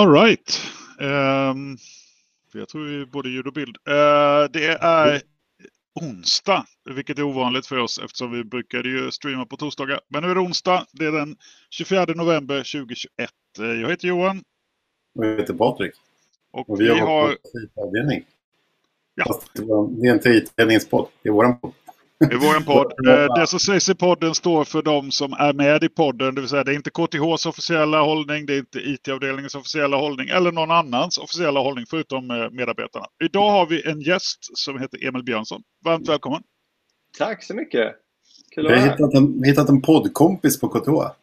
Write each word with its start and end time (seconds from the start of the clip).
All 0.00 0.12
right. 0.12 0.60
Um, 0.98 1.78
jag 2.52 2.68
tror 2.68 2.84
vi 2.84 3.06
både 3.06 3.28
ljud 3.28 3.46
och 3.46 3.52
bild. 3.52 3.76
Uh, 3.88 4.50
det 4.52 4.66
är 4.80 5.22
onsdag, 6.00 6.66
vilket 6.90 7.18
är 7.18 7.22
ovanligt 7.22 7.66
för 7.66 7.78
oss 7.78 7.98
eftersom 8.04 8.32
vi 8.32 8.44
brukade 8.44 8.88
ju 8.88 9.10
streama 9.10 9.46
på 9.46 9.56
torsdagar. 9.56 10.00
Men 10.08 10.22
nu 10.22 10.30
är 10.30 10.34
det 10.34 10.40
onsdag. 10.40 10.86
Det 10.92 11.06
är 11.06 11.12
den 11.12 11.36
24 11.70 12.04
november 12.04 12.56
2021. 12.56 13.30
Jag 13.56 13.90
heter 13.90 14.08
Johan. 14.08 14.42
Och 15.14 15.26
jag 15.26 15.36
heter 15.36 15.54
Patrik. 15.54 15.92
Och, 16.50 16.70
och 16.70 16.80
vi, 16.80 16.84
vi 16.84 16.98
har... 16.98 17.36
avdelning. 17.76 18.24
Ja. 19.14 19.40
det 19.88 20.08
är 20.08 20.14
inte 20.14 20.30
IT-avdelningspodd. 20.30 21.08
Det 21.22 21.28
är 21.28 21.32
våran 21.32 21.58
podd. 21.58 21.72
I 22.24 22.36
vår 22.36 22.64
podd. 22.64 23.08
Eh, 23.08 23.34
det 23.34 23.46
som 23.46 23.60
sägs 23.60 23.88
i 23.88 23.94
podden 23.94 24.34
står 24.34 24.64
för 24.64 24.82
de 24.82 25.10
som 25.10 25.32
är 25.32 25.52
med 25.52 25.84
i 25.84 25.88
podden. 25.88 26.34
Det 26.34 26.40
vill 26.40 26.50
säga 26.50 26.64
det 26.64 26.72
är 26.72 26.76
inte 26.76 26.90
KTHs 26.90 27.46
officiella 27.46 28.02
hållning, 28.02 28.46
det 28.46 28.54
är 28.54 28.58
inte 28.58 28.78
IT-avdelningens 28.78 29.54
officiella 29.54 29.96
hållning 29.96 30.28
eller 30.28 30.52
någon 30.52 30.70
annans 30.70 31.18
officiella 31.18 31.60
hållning 31.60 31.86
förutom 31.90 32.30
eh, 32.30 32.50
medarbetarna. 32.50 33.06
Idag 33.24 33.50
har 33.50 33.66
vi 33.66 33.90
en 33.90 34.00
gäst 34.00 34.58
som 34.58 34.80
heter 34.80 35.06
Emil 35.08 35.22
Björnsson. 35.22 35.62
Varmt 35.84 36.08
välkommen! 36.08 36.42
Tack 37.18 37.44
så 37.44 37.54
mycket! 37.54 37.94
Kul 38.54 38.66
att 38.66 38.72
Vi 38.72 38.80
har 38.80 38.90
hittat 38.90 39.14
en, 39.14 39.42
hittat 39.44 39.68
en 39.68 39.82
poddkompis 39.82 40.60
på 40.60 40.68
KTH. 40.68 40.90
Ja, 40.90 41.16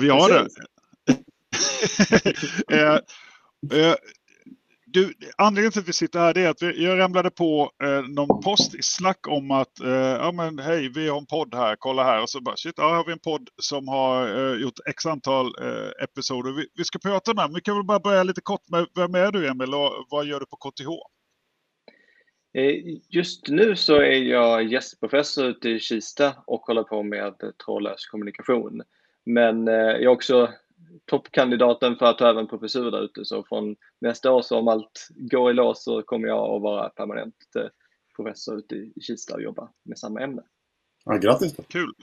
vi 0.00 0.08
har 0.08 0.28
Precis. 0.28 0.58
det. 2.68 2.74
eh, 2.76 2.94
eh, 3.80 3.94
du, 4.92 5.12
anledningen 5.38 5.72
till 5.72 5.80
att 5.80 5.88
vi 5.88 5.92
sitter 5.92 6.18
här 6.18 6.38
är 6.38 6.48
att 6.48 6.62
vi, 6.62 6.84
jag 6.84 6.98
ramlade 6.98 7.30
på 7.30 7.70
eh, 7.82 8.02
någon 8.08 8.42
post 8.42 8.74
i 8.74 8.82
Slack 8.82 9.28
om 9.28 9.50
att 9.50 9.80
eh, 9.80 9.90
ja, 9.90 10.32
men, 10.32 10.58
hej, 10.58 10.88
vi 10.94 11.08
har 11.08 11.18
en 11.18 11.26
podd 11.26 11.54
här, 11.54 11.76
kolla 11.78 12.04
här. 12.04 12.22
Och 12.22 12.30
så 12.30 12.40
bara, 12.40 12.56
shit, 12.56 12.74
ja, 12.76 12.96
har 12.96 13.04
vi 13.04 13.12
en 13.12 13.18
podd 13.18 13.48
som 13.56 13.88
har 13.88 14.52
eh, 14.52 14.60
gjort 14.60 14.78
x 14.88 15.06
antal 15.06 15.46
eh, 15.46 16.04
episoder. 16.04 16.52
Vi, 16.52 16.66
vi, 16.74 16.84
ska 16.84 16.98
prata 16.98 17.34
med 17.34 17.50
Vi 17.54 17.60
kan 17.60 17.76
väl 17.76 17.84
bara 17.84 18.00
börja 18.00 18.22
lite 18.22 18.40
kort 18.40 18.68
med 18.68 18.86
vem 18.94 19.14
är 19.14 19.32
du 19.32 19.48
Emil 19.48 19.74
och 19.74 20.06
vad 20.10 20.26
gör 20.26 20.40
du 20.40 20.46
på 20.46 20.56
KTH? 20.56 20.88
Eh, 22.54 22.74
just 23.08 23.48
nu 23.48 23.76
så 23.76 23.94
är 23.94 24.22
jag 24.22 24.72
gästprofessor 24.72 25.46
ute 25.46 25.68
i 25.68 25.80
Kista 25.80 26.34
och 26.46 26.60
håller 26.60 26.82
på 26.82 27.02
med 27.02 27.34
trådlös 27.64 28.06
kommunikation. 28.06 28.82
Men 29.26 29.68
eh, 29.68 29.74
jag 29.74 30.02
är 30.02 30.08
också 30.08 30.48
toppkandidaten 31.04 31.96
för 31.96 32.06
att 32.06 32.18
ta 32.18 32.30
även 32.30 32.46
professur 32.46 32.90
där 32.90 33.04
ute. 33.04 33.24
Så 33.24 33.44
från 33.44 33.76
nästa 34.00 34.32
år, 34.32 34.42
så 34.42 34.58
om 34.58 34.68
allt 34.68 35.08
går 35.16 35.50
i 35.50 35.54
lås, 35.54 35.84
så 35.84 36.02
kommer 36.02 36.28
jag 36.28 36.56
att 36.56 36.62
vara 36.62 36.88
permanent 36.88 37.34
eh, 37.56 37.66
professor 38.16 38.58
ute 38.58 38.74
i 38.74 38.92
Kista 39.00 39.34
och 39.34 39.42
jobba 39.42 39.68
med 39.84 39.98
samma 39.98 40.20
ämne. 40.20 40.42
Ja, 41.04 41.16
grattis! 41.16 41.56
Kul! 41.68 41.94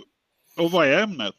Och 0.57 0.71
vad 0.71 0.87
är 0.87 1.03
ämnet? 1.03 1.35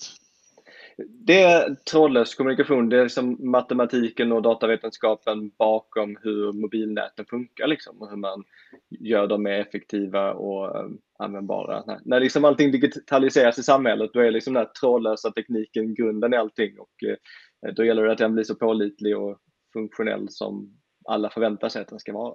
Det 0.99 1.43
är 1.43 1.75
trådlös 1.75 2.35
kommunikation. 2.35 2.89
Det 2.89 2.99
är 2.99 3.03
liksom 3.03 3.51
matematiken 3.51 4.33
och 4.33 4.43
datavetenskapen 4.43 5.51
bakom 5.59 6.19
hur 6.23 6.53
mobilnäten 6.53 7.27
funkar 7.27 7.67
liksom, 7.67 8.03
och 8.03 8.11
hur 8.11 8.17
man 8.17 8.45
gör 8.91 9.27
dem 9.27 9.43
mer 9.43 9.61
effektiva 9.61 10.33
och 10.33 10.85
um, 10.85 10.99
användbara. 11.19 11.85
När, 11.87 12.01
när 12.05 12.21
liksom 12.21 12.45
allting 12.45 12.71
digitaliseras 12.71 13.59
i 13.59 13.63
samhället 13.63 14.11
då 14.13 14.21
är 14.21 14.31
liksom 14.31 14.55
den 14.55 14.61
här 14.67 14.73
trådlösa 14.81 15.31
tekniken 15.31 15.95
grunden 15.95 16.35
i 16.35 16.37
allting 16.37 16.79
och 16.79 16.93
uh, 17.07 17.75
då 17.75 17.85
gäller 17.85 18.03
det 18.03 18.13
att 18.13 18.19
den 18.19 18.35
blir 18.35 18.45
så 18.45 18.55
pålitlig 18.55 19.19
och 19.19 19.39
funktionell 19.73 20.27
som 20.31 20.79
alla 21.05 21.31
förväntar 21.31 21.69
sig 21.69 21.83
att 21.83 21.89
den 21.89 21.99
ska 21.99 22.13
vara. 22.13 22.35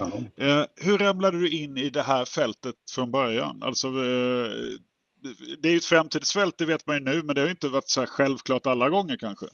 Uh, 0.00 0.64
hur 0.76 0.98
ramlade 0.98 1.40
du 1.40 1.50
in 1.50 1.76
i 1.76 1.90
det 1.90 2.02
här 2.02 2.24
fältet 2.24 2.74
från 2.94 3.10
början? 3.10 3.62
Alltså, 3.62 3.88
uh, 3.88 4.78
det 5.58 5.68
är 5.68 5.72
ju 5.72 5.78
ett 5.78 5.84
framtidsfält, 5.84 6.58
det 6.58 6.66
vet 6.66 6.86
man 6.86 6.96
ju 6.96 7.02
nu, 7.02 7.22
men 7.22 7.34
det 7.34 7.40
har 7.40 7.48
inte 7.48 7.68
varit 7.68 7.88
så 7.88 8.06
självklart 8.06 8.66
alla 8.66 8.90
gånger 8.90 9.16
kanske. 9.16 9.46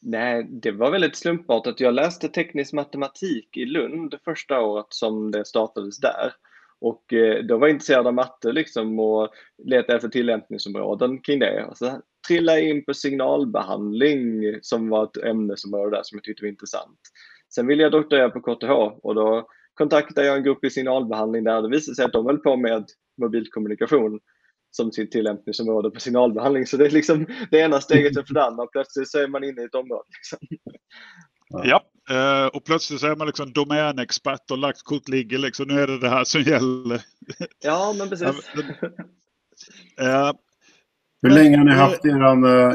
Nej, 0.00 0.46
det 0.50 0.70
var 0.70 0.90
väldigt 0.90 1.16
slumpartat. 1.16 1.80
Jag 1.80 1.94
läste 1.94 2.28
teknisk 2.28 2.72
matematik 2.72 3.56
i 3.56 3.64
Lund 3.64 4.14
första 4.24 4.60
året 4.60 4.86
som 4.88 5.30
det 5.30 5.44
startades 5.44 5.98
där. 5.98 6.32
Och 6.80 7.12
eh, 7.12 7.44
då 7.44 7.58
var 7.58 7.66
jag 7.66 7.74
intresserad 7.74 8.06
av 8.06 8.14
matte 8.14 8.52
liksom 8.52 9.00
och 9.00 9.28
letade 9.64 9.96
efter 9.96 10.08
tillämpningsområden 10.08 11.20
kring 11.20 11.38
det. 11.38 11.64
Och 11.64 11.76
så 11.76 12.00
trillade 12.28 12.60
jag 12.60 12.68
in 12.68 12.84
på 12.84 12.94
signalbehandling 12.94 14.42
som 14.62 14.88
var 14.88 15.04
ett 15.04 15.16
ämnesområde 15.16 15.96
där 15.96 16.02
som 16.02 16.16
jag 16.16 16.24
tyckte 16.24 16.44
var 16.44 16.48
intressant. 16.48 17.00
Sen 17.54 17.66
ville 17.66 17.82
jag 17.82 17.92
doktorera 17.92 18.30
på 18.30 18.40
KTH 18.40 18.70
och 19.02 19.14
då 19.14 19.48
kontaktade 19.74 20.26
jag 20.26 20.36
en 20.36 20.42
grupp 20.44 20.64
i 20.64 20.70
signalbehandling 20.70 21.44
där 21.44 21.62
det 21.62 21.68
visade 21.68 21.94
sig 21.94 22.04
att 22.04 22.12
de 22.12 22.26
höll 22.26 22.38
på 22.38 22.56
med 22.56 22.84
mobilkommunikation 23.16 24.20
som 24.76 24.92
sitt 24.92 25.12
tillämpningsområde 25.12 25.90
på 25.90 26.00
signalbehandling. 26.00 26.66
Så 26.66 26.76
det 26.76 26.86
är 26.86 26.90
liksom 26.90 27.26
det 27.50 27.58
ena 27.58 27.80
steget 27.80 28.18
efter 28.18 28.34
det 28.34 28.44
andra. 28.44 28.66
Plötsligt 28.66 29.10
så 29.10 29.18
är 29.18 29.28
man 29.28 29.44
inne 29.44 29.62
i 29.62 29.64
ett 29.64 29.74
område. 29.74 30.04
Liksom. 30.18 30.38
Ja, 31.64 31.82
eh, 32.10 32.46
och 32.46 32.64
plötsligt 32.64 33.00
så 33.00 33.06
är 33.06 33.16
man 33.16 33.26
liksom 33.26 33.52
domänexpert 33.52 34.50
och 34.50 34.58
lagt 34.58 34.82
kort 34.82 35.08
ligger 35.08 35.38
liksom. 35.38 35.68
Nu 35.68 35.80
är 35.80 35.86
det 35.86 35.98
det 35.98 36.08
här 36.08 36.24
som 36.24 36.40
gäller. 36.40 37.02
Ja, 37.64 37.94
men 37.98 38.08
precis. 38.08 38.26
uh, 40.00 40.32
Hur 41.22 41.30
länge 41.30 41.56
har 41.56 41.64
ni 41.64 41.72
haft 41.72 42.04
er, 42.04 42.22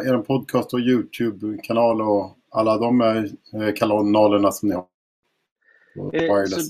er 0.07 0.17
podcast 0.17 0.73
och 0.73 0.79
YouTube-kanal 0.79 2.01
och 2.01 2.37
alla 2.51 2.77
de 2.77 3.27
kanalerna 3.75 4.51
som 4.51 4.69
ni 4.69 4.75
har? 4.75 4.85
Wireless? 6.11 6.69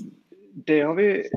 det 0.65 0.81
har 0.81 0.95
vi 0.95 1.29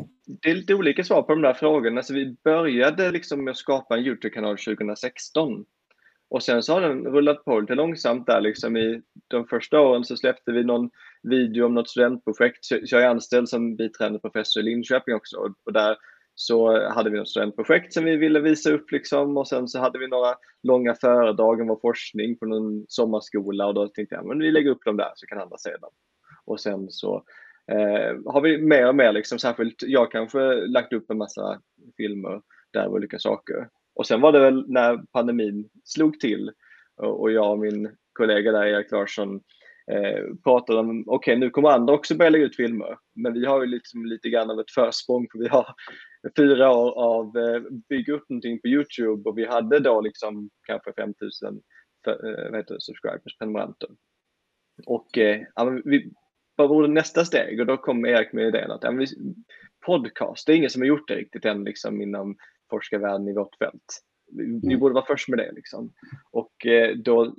det 0.42 0.50
är 0.50 0.54
lite 0.54 0.74
olika 0.74 1.04
svar 1.04 1.22
på 1.22 1.32
de 1.32 1.42
där 1.42 1.54
frågorna. 1.54 2.02
Så 2.02 2.14
vi 2.14 2.36
började 2.44 3.10
liksom 3.10 3.44
med 3.44 3.50
att 3.50 3.56
skapa 3.56 3.96
en 3.96 4.04
YouTube-kanal 4.04 4.58
2016. 4.58 5.64
Och 6.30 6.42
sen 6.42 6.62
så 6.62 6.72
har 6.72 6.80
den 6.80 7.04
rullat 7.04 7.44
på 7.44 7.60
lite 7.60 7.74
långsamt 7.74 8.26
där 8.26 8.40
liksom 8.40 8.76
i 8.76 9.02
de 9.28 9.46
första 9.46 9.80
åren 9.80 10.04
så 10.04 10.16
släppte 10.16 10.52
vi 10.52 10.64
någon 10.64 10.90
video 11.22 11.66
om 11.66 11.74
något 11.74 11.88
studentprojekt. 11.88 12.64
Så 12.64 12.78
jag 12.82 13.02
är 13.02 13.08
anställd 13.08 13.48
som 13.48 13.76
biträdande 13.76 14.18
professor 14.18 14.60
i 14.60 14.64
Linköping 14.64 15.14
också 15.14 15.36
och 15.64 15.72
där 15.72 15.96
så 16.34 16.88
hade 16.88 17.10
vi 17.10 17.18
något 17.18 17.28
studentprojekt 17.28 17.92
som 17.92 18.04
vi 18.04 18.16
ville 18.16 18.40
visa 18.40 18.70
upp 18.70 18.90
liksom 18.90 19.36
och 19.36 19.48
sen 19.48 19.68
så 19.68 19.78
hade 19.78 19.98
vi 19.98 20.08
några 20.08 20.34
långa 20.62 20.94
föredrag 20.94 21.60
om 21.60 21.66
vår 21.66 21.78
forskning 21.82 22.38
på 22.38 22.46
någon 22.46 22.84
sommarskola 22.88 23.66
och 23.66 23.74
då 23.74 23.88
tänkte 23.88 24.14
jag 24.14 24.26
men 24.26 24.38
vi 24.38 24.50
lägger 24.50 24.70
upp 24.70 24.84
dem 24.84 24.96
där 24.96 25.12
så 25.14 25.26
kan 25.26 25.40
andra 25.40 25.56
se 25.58 25.70
dem. 25.70 25.90
Och 26.44 26.60
sen 26.60 26.90
så 26.90 27.24
eh, 27.66 28.32
har 28.32 28.40
vi 28.40 28.58
mer 28.58 28.88
och 28.88 28.94
mer, 28.94 29.12
liksom, 29.12 29.38
särskilt 29.38 29.82
jag 29.82 30.12
kanske 30.12 30.38
lagt 30.54 30.92
upp 30.92 31.10
en 31.10 31.18
massa 31.18 31.60
filmer 31.96 32.42
där 32.72 32.86
och 32.86 32.92
olika 32.92 33.18
saker. 33.18 33.68
Och 33.94 34.06
sen 34.06 34.20
var 34.20 34.32
det 34.32 34.40
väl 34.40 34.64
när 34.68 35.00
pandemin 35.12 35.68
slog 35.84 36.20
till 36.20 36.52
och 36.96 37.32
jag 37.32 37.50
och 37.50 37.58
min 37.58 37.96
kollega 38.12 38.52
där, 38.52 38.66
Erik 38.66 38.90
Larsson, 38.90 39.40
eh, 39.92 40.24
pratade 40.44 40.78
om, 40.78 41.04
okej 41.06 41.32
okay, 41.32 41.36
nu 41.36 41.50
kommer 41.50 41.68
andra 41.68 41.94
också 41.94 42.14
börja 42.14 42.30
lägga 42.30 42.44
ut 42.44 42.56
filmer, 42.56 42.98
men 43.14 43.32
vi 43.32 43.46
har 43.46 43.60
ju 43.60 43.66
liksom 43.66 44.06
lite 44.06 44.28
grann 44.28 44.50
av 44.50 44.60
ett 44.60 44.70
försprång 44.70 45.26
för 45.32 45.38
vi 45.38 45.48
har 45.48 45.74
fyra 46.36 46.70
år 46.70 46.90
av 46.98 47.38
eh, 47.38 47.60
bygga 47.88 48.14
upp 48.14 48.28
någonting 48.28 48.60
på 48.60 48.68
Youtube 48.68 49.30
och 49.30 49.38
vi 49.38 49.46
hade 49.46 49.78
då 49.78 50.00
liksom 50.00 50.50
kanske 50.66 50.92
5000 50.92 51.60
eh, 52.06 52.62
subscribers, 52.78 53.38
prenumeranter. 53.38 53.88
Och 54.86 55.18
eh, 55.18 55.40
vi 55.84 56.12
vad 56.60 56.68
vore 56.68 56.88
nästa 56.88 57.24
steg? 57.24 57.60
Och 57.60 57.66
då 57.66 57.76
kom 57.76 58.06
Erik 58.06 58.32
med 58.32 58.48
idén 58.48 58.70
att 58.70 58.82
ja, 58.82 58.92
podcast, 59.86 60.46
det 60.46 60.52
är 60.52 60.56
ingen 60.56 60.70
som 60.70 60.82
har 60.82 60.86
gjort 60.86 61.08
det 61.08 61.14
riktigt 61.14 61.44
än 61.44 61.64
liksom, 61.64 62.00
inom 62.00 62.36
forskarvärlden 62.70 63.28
i 63.28 63.34
vårt 63.34 63.56
fält. 63.56 64.02
Vi, 64.32 64.44
vi 64.44 64.66
mm. 64.66 64.78
borde 64.78 64.94
vara 64.94 65.06
först 65.06 65.28
med 65.28 65.38
det. 65.38 65.52
Liksom. 65.52 65.92
Och 66.30 66.66
eh, 66.66 66.96
då, 66.96 67.34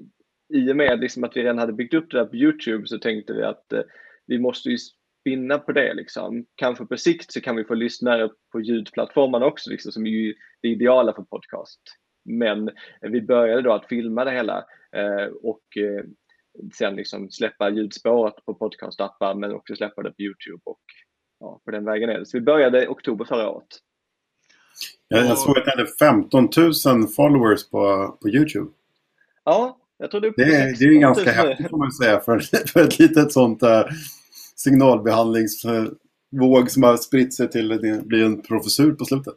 i 0.53 0.71
och 0.71 0.75
med 0.75 0.99
liksom, 0.99 1.23
att 1.23 1.37
vi 1.37 1.43
redan 1.43 1.57
hade 1.57 1.73
byggt 1.73 1.93
upp 1.93 2.11
det 2.11 2.17
där 2.17 2.25
på 2.25 2.35
Youtube 2.35 2.87
så 2.87 2.97
tänkte 2.97 3.33
vi 3.33 3.43
att 3.43 3.73
eh, 3.73 3.81
vi 4.27 4.39
måste 4.39 4.69
ju 4.69 4.77
spinna 5.21 5.57
på 5.57 5.71
det. 5.71 5.93
Liksom. 5.93 6.45
Kanske 6.55 6.85
på 6.85 6.97
sikt 6.97 7.31
så 7.31 7.41
kan 7.41 7.55
vi 7.55 7.63
få 7.63 7.73
lyssnare 7.73 8.29
på 8.51 8.61
ljudplattformarna 8.61 9.45
också, 9.45 9.69
liksom, 9.69 9.91
som 9.91 10.05
är 10.05 10.09
ju 10.09 10.33
det 10.61 10.67
ideala 10.67 11.13
för 11.13 11.23
podcast. 11.23 11.81
Men 12.25 12.69
vi 13.01 13.21
började 13.21 13.61
då 13.61 13.73
att 13.73 13.87
filma 13.87 14.25
det 14.25 14.31
hela 14.31 14.65
eh, 14.95 15.25
och 15.41 15.77
eh, 15.77 16.05
sen 16.73 16.95
liksom 16.95 17.31
släppa 17.31 17.69
ljudspåret 17.69 18.45
på 18.45 18.53
podcastappar 18.53 19.35
men 19.35 19.51
också 19.51 19.75
släppa 19.75 20.03
det 20.03 20.11
på 20.11 20.21
Youtube 20.21 20.61
och 20.65 20.81
ja, 21.39 21.61
på 21.65 21.71
den 21.71 21.85
vägen 21.85 22.09
är 22.09 22.19
det. 22.19 22.25
Så 22.25 22.37
vi 22.37 22.41
började 22.41 22.83
i 22.83 22.87
oktober 22.87 23.25
förra 23.25 23.49
året. 23.49 23.67
Jag, 25.07 25.25
jag 25.25 25.37
såg 25.37 25.57
att 25.57 25.65
det 25.65 25.71
hade 25.71 25.87
15 25.87 26.49
000 26.85 27.07
followers 27.07 27.69
på, 27.69 28.07
på 28.21 28.29
Youtube. 28.29 28.71
Ja, 29.43 29.77
jag 29.97 30.11
tror 30.11 30.21
det 30.21 30.27
är 30.27 30.33
Det 30.35 30.43
är, 30.43 30.79
det 30.79 30.85
är 30.85 30.91
ju 30.91 30.99
ganska 30.99 31.31
häftigt 31.31 31.69
får 31.69 31.77
man 31.77 31.91
säga 31.91 32.19
för, 32.19 32.39
för 32.67 32.83
ett 32.83 32.99
litet 32.99 33.31
sånt 33.31 33.63
uh, 33.63 33.83
signalbehandlingsvåg 34.55 35.97
som 36.67 36.83
har 36.83 36.97
spritt 36.97 37.33
sig 37.33 37.49
till 37.49 37.71
att 37.71 37.81
det 37.81 38.05
blir 38.05 38.25
en 38.25 38.41
professur 38.41 38.91
på 38.91 39.05
slutet. 39.05 39.33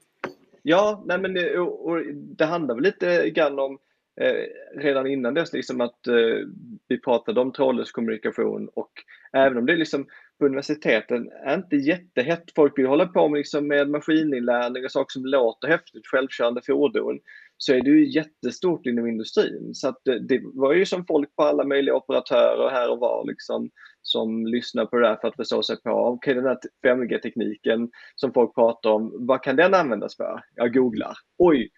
Ja, 0.63 1.03
nej 1.07 1.19
men 1.19 1.35
det, 1.35 1.59
och 1.59 1.99
det 2.15 2.45
handlar 2.45 2.75
väl 2.75 2.85
lite 2.85 3.31
grann 3.31 3.59
om 3.59 3.79
eh, 4.21 4.81
redan 4.81 5.07
innan 5.07 5.35
dess 5.35 5.53
liksom 5.53 5.81
att 5.81 6.07
eh, 6.07 6.47
vi 6.89 7.01
pratade 7.01 7.41
om 7.41 7.53
trådlös 7.53 7.93
kommunikation 7.93 8.69
och 8.75 8.93
även 9.33 9.59
om 9.59 9.67
det 9.67 9.77
liksom 9.77 10.07
på 10.39 10.47
universiteten 10.47 11.31
är 11.45 11.55
inte 11.55 11.77
jättehett, 11.77 12.45
folk 12.57 12.79
vill 12.79 12.87
hålla 12.87 13.07
på 13.07 13.29
med, 13.29 13.39
liksom, 13.39 13.69
med 13.69 13.89
maskininlärning 13.89 14.85
och 14.85 14.93
saker 14.93 15.13
som 15.13 15.27
låter 15.27 15.69
häftigt, 15.69 16.07
självkörande 16.07 16.61
fordon, 16.67 17.19
så 17.57 17.73
är 17.73 17.81
det 17.81 17.91
ju 17.91 18.11
jättestort 18.11 18.87
inom 18.87 19.07
industrin. 19.07 19.75
Så 19.75 19.89
att 19.89 19.99
det, 20.05 20.19
det 20.19 20.41
var 20.45 20.73
ju 20.73 20.87
som 20.87 21.07
folk 21.07 21.37
på 21.37 21.43
alla 21.43 21.65
möjliga 21.65 21.95
operatörer 21.95 22.71
här 22.71 22.91
och 22.91 22.99
var 22.99 23.25
liksom, 23.27 23.71
som 24.03 24.47
lyssnar 24.47 24.87
på 24.87 24.97
det 24.97 25.09
där 25.09 25.17
för 25.17 25.29
att 25.29 25.37
förstå 25.37 25.63
sig 25.63 25.83
på, 25.83 25.91
ah, 25.91 26.09
okej 26.09 26.39
okay, 26.39 26.43
den 26.43 26.45
här 26.45 26.59
5G-tekniken 26.87 27.91
som 28.17 28.33
folk 28.33 28.55
pratar 28.55 28.91
om, 28.91 29.27
vad 29.27 29.43
kan 29.43 29.57
den 29.57 29.75
användas 29.75 30.17
för? 30.17 30.41
Jag 30.55 30.75
googlar. 30.75 31.17
Oj, 31.39 31.71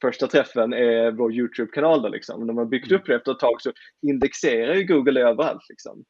första 0.00 0.26
träffen 0.26 0.72
är 0.72 1.10
vår 1.10 1.32
YouTube-kanal. 1.32 2.02
Då, 2.02 2.08
liksom. 2.08 2.46
När 2.46 2.54
man 2.54 2.68
byggt 2.68 2.92
upp 2.92 3.06
det 3.06 3.14
efter 3.14 3.32
ett 3.32 3.38
tag 3.38 3.62
så 3.62 3.72
indexerar 4.06 4.74
ju 4.74 4.84
Google 4.84 5.20
överallt. 5.20 5.62
Liksom. 5.68 6.04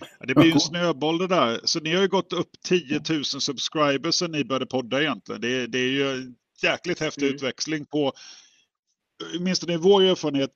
Ja, 0.00 0.26
det 0.26 0.34
blir 0.34 0.44
ju 0.44 0.52
en 0.52 0.60
snöboll 0.60 1.18
det 1.18 1.26
där. 1.26 1.60
Så 1.64 1.80
ni 1.80 1.94
har 1.94 2.02
ju 2.02 2.08
gått 2.08 2.32
upp 2.32 2.50
10 2.64 3.00
000 3.10 3.24
subscribers 3.24 4.14
sen 4.14 4.32
ni 4.32 4.44
började 4.44 4.66
podda 4.66 5.02
egentligen. 5.02 5.40
Det, 5.40 5.66
det 5.66 5.78
är 5.78 5.90
ju 5.90 6.10
en 6.10 6.34
jäkligt 6.62 7.00
häftig 7.00 7.22
mm. 7.22 7.34
utväxling 7.34 7.86
på, 7.86 8.12
åtminstone 9.38 9.74
i 9.74 9.76
vår 9.76 10.02
erfarenhet, 10.02 10.50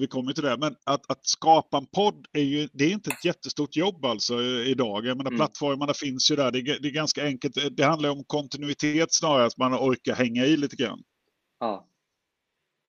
vi 0.00 0.06
kommer 0.06 0.32
till 0.32 0.42
det, 0.42 0.56
men 0.56 0.76
att, 0.84 1.10
att 1.10 1.26
skapa 1.26 1.78
en 1.78 1.86
podd 1.86 2.26
är 2.32 2.42
ju, 2.42 2.68
det 2.72 2.84
är 2.84 2.90
inte 2.90 3.10
ett 3.10 3.24
jättestort 3.24 3.76
jobb 3.76 4.04
alltså 4.04 4.42
idag. 4.42 5.06
Jag 5.06 5.16
menar, 5.16 5.30
mm. 5.30 5.38
Plattformarna 5.38 5.94
finns 5.94 6.30
ju 6.30 6.36
där, 6.36 6.50
det 6.50 6.58
är, 6.58 6.80
det 6.80 6.88
är 6.88 6.92
ganska 6.92 7.24
enkelt. 7.24 7.76
Det 7.76 7.84
handlar 7.84 8.10
om 8.10 8.24
kontinuitet 8.24 9.14
snarare, 9.14 9.46
att 9.46 9.58
man 9.58 9.74
orkar 9.74 10.14
hänga 10.14 10.44
i 10.44 10.56
lite 10.56 10.76
grann. 10.76 11.02
Ja, 11.60 11.88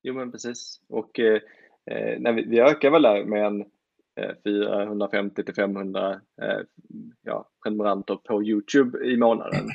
jo 0.03 0.13
men 0.13 0.31
precis. 0.31 0.81
Och 0.89 1.19
eh, 1.19 1.41
eh 1.91 2.19
när 2.19 2.33
vi, 2.33 2.43
vi 2.43 2.59
ökar 2.59 2.91
väl 2.91 3.01
där 3.01 3.23
med 3.23 3.45
en 3.45 3.65
450 4.43 5.43
till 5.43 5.55
500 5.55 6.21
eh, 6.41 6.59
ja, 7.21 7.49
prenumeranter 7.63 8.15
på 8.15 8.43
Youtube 8.43 9.05
i 9.05 9.17
månaden. 9.17 9.67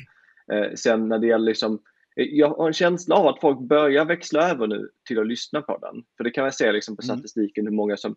Eh, 0.51 0.73
sen 0.75 1.07
när 1.07 1.19
det 1.19 1.27
gäller 1.27 1.45
liksom, 1.45 1.79
eh, 2.15 2.25
jag 2.25 2.49
har 2.49 2.67
en 2.67 2.73
känsla 2.73 3.15
av 3.15 3.27
att 3.27 3.41
folk 3.41 3.59
börjar 3.59 4.05
växla 4.05 4.51
över 4.51 4.67
nu 4.67 4.89
till 5.07 5.19
att 5.19 5.27
lyssna 5.27 5.61
på 5.61 5.77
den. 5.77 6.03
För 6.17 6.23
det 6.23 6.31
kan 6.31 6.43
man 6.43 6.51
se 6.51 6.71
liksom 6.71 6.95
på 6.95 7.03
mm. 7.03 7.15
statistiken 7.15 7.65
hur 7.65 7.73
många 7.73 7.97
som, 7.97 8.15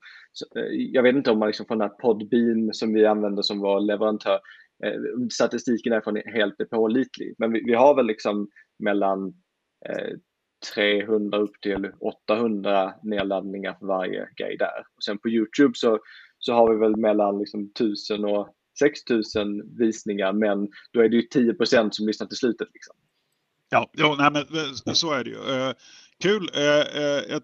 jag 0.71 1.03
vet 1.03 1.17
inte 1.17 1.31
om 1.31 1.39
man 1.39 1.49
liksom 1.49 1.67
från 1.67 1.79
den 1.79 1.89
här 1.89 1.97
Podbean 1.97 2.75
som 2.75 2.95
vi 2.95 3.07
använder 3.07 3.43
som 3.43 3.61
vår 3.61 3.81
leverantör, 3.81 4.39
statistiken 5.33 5.91
därifrån 5.91 6.17
är 6.17 6.33
helt 6.33 6.71
pålitlig. 6.71 7.35
Men 7.39 7.53
vi, 7.53 7.63
vi 7.65 7.75
har 7.75 7.95
väl 7.95 8.07
liksom 8.07 8.49
mellan 8.79 9.35
300 10.75 11.39
upp 11.39 11.61
till 11.63 11.91
800 12.01 12.95
nedladdningar 13.03 13.77
för 13.79 13.87
varje 13.87 14.29
grej 14.37 14.57
där. 14.57 14.87
Och 14.97 15.03
sen 15.05 15.19
på 15.19 15.29
Youtube 15.29 15.73
så, 15.75 15.99
så 16.39 16.53
har 16.53 16.75
vi 16.75 16.81
väl 16.81 16.97
mellan 16.97 17.39
liksom 17.39 17.71
1000 17.75 18.25
och 18.25 18.49
6000 18.79 19.77
visningar 19.79 20.33
men 20.33 20.69
då 20.93 21.01
är 21.01 21.09
det 21.09 21.17
ju 21.17 21.29
10% 21.35 21.91
som 21.91 22.07
lyssnar 22.07 22.27
till 22.27 22.37
slutet. 22.37 22.69
Liksom. 22.75 22.97
Ja, 23.71 23.91
ja 23.93 24.17
nej, 24.19 24.31
men 24.31 24.59
eh, 24.87 24.93
så 24.93 25.13
är 25.13 25.25
det 25.25 25.31
ju. 25.31 25.37
Uh, 25.37 25.73
kul! 26.23 26.51
Uh, 26.57 27.35
uh, 27.35 27.41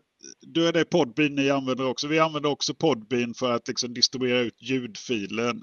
då 0.47 0.61
är 0.61 0.73
det 0.73 0.85
Podbean 0.85 1.35
ni 1.35 1.51
använder 1.51 1.87
också. 1.87 2.09
Vi 2.09 2.19
använder 2.19 2.51
också 2.51 2.75
Podbean 2.75 3.35
för 3.35 3.53
att 3.53 3.69
liksom 3.69 3.95
distribuera 3.95 4.41
ut 4.41 4.63
ljudfilen. 4.63 5.63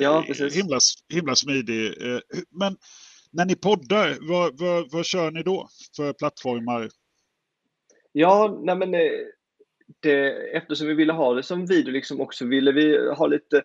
ja, 0.00 0.24
precis. 0.26 0.56
Himla, 0.56 0.78
himla 1.08 1.34
smidig. 1.34 1.94
men 2.50 2.76
när 3.32 3.44
ni 3.44 3.56
poddar, 3.56 4.28
vad, 4.28 4.60
vad, 4.60 4.92
vad 4.92 5.04
kör 5.04 5.30
ni 5.30 5.42
då 5.42 5.68
för 5.96 6.12
plattformar? 6.12 6.88
Ja, 8.12 8.60
nej 8.62 8.76
men 8.76 8.94
eh, 8.94 9.10
det, 10.00 10.30
eftersom 10.56 10.86
vi 10.86 10.94
ville 10.94 11.12
ha 11.12 11.34
det 11.34 11.42
som 11.42 11.66
video 11.66 11.92
liksom 11.92 12.20
också 12.20 12.46
ville 12.46 12.72
vi 12.72 13.10
ha 13.14 13.26
lite 13.26 13.62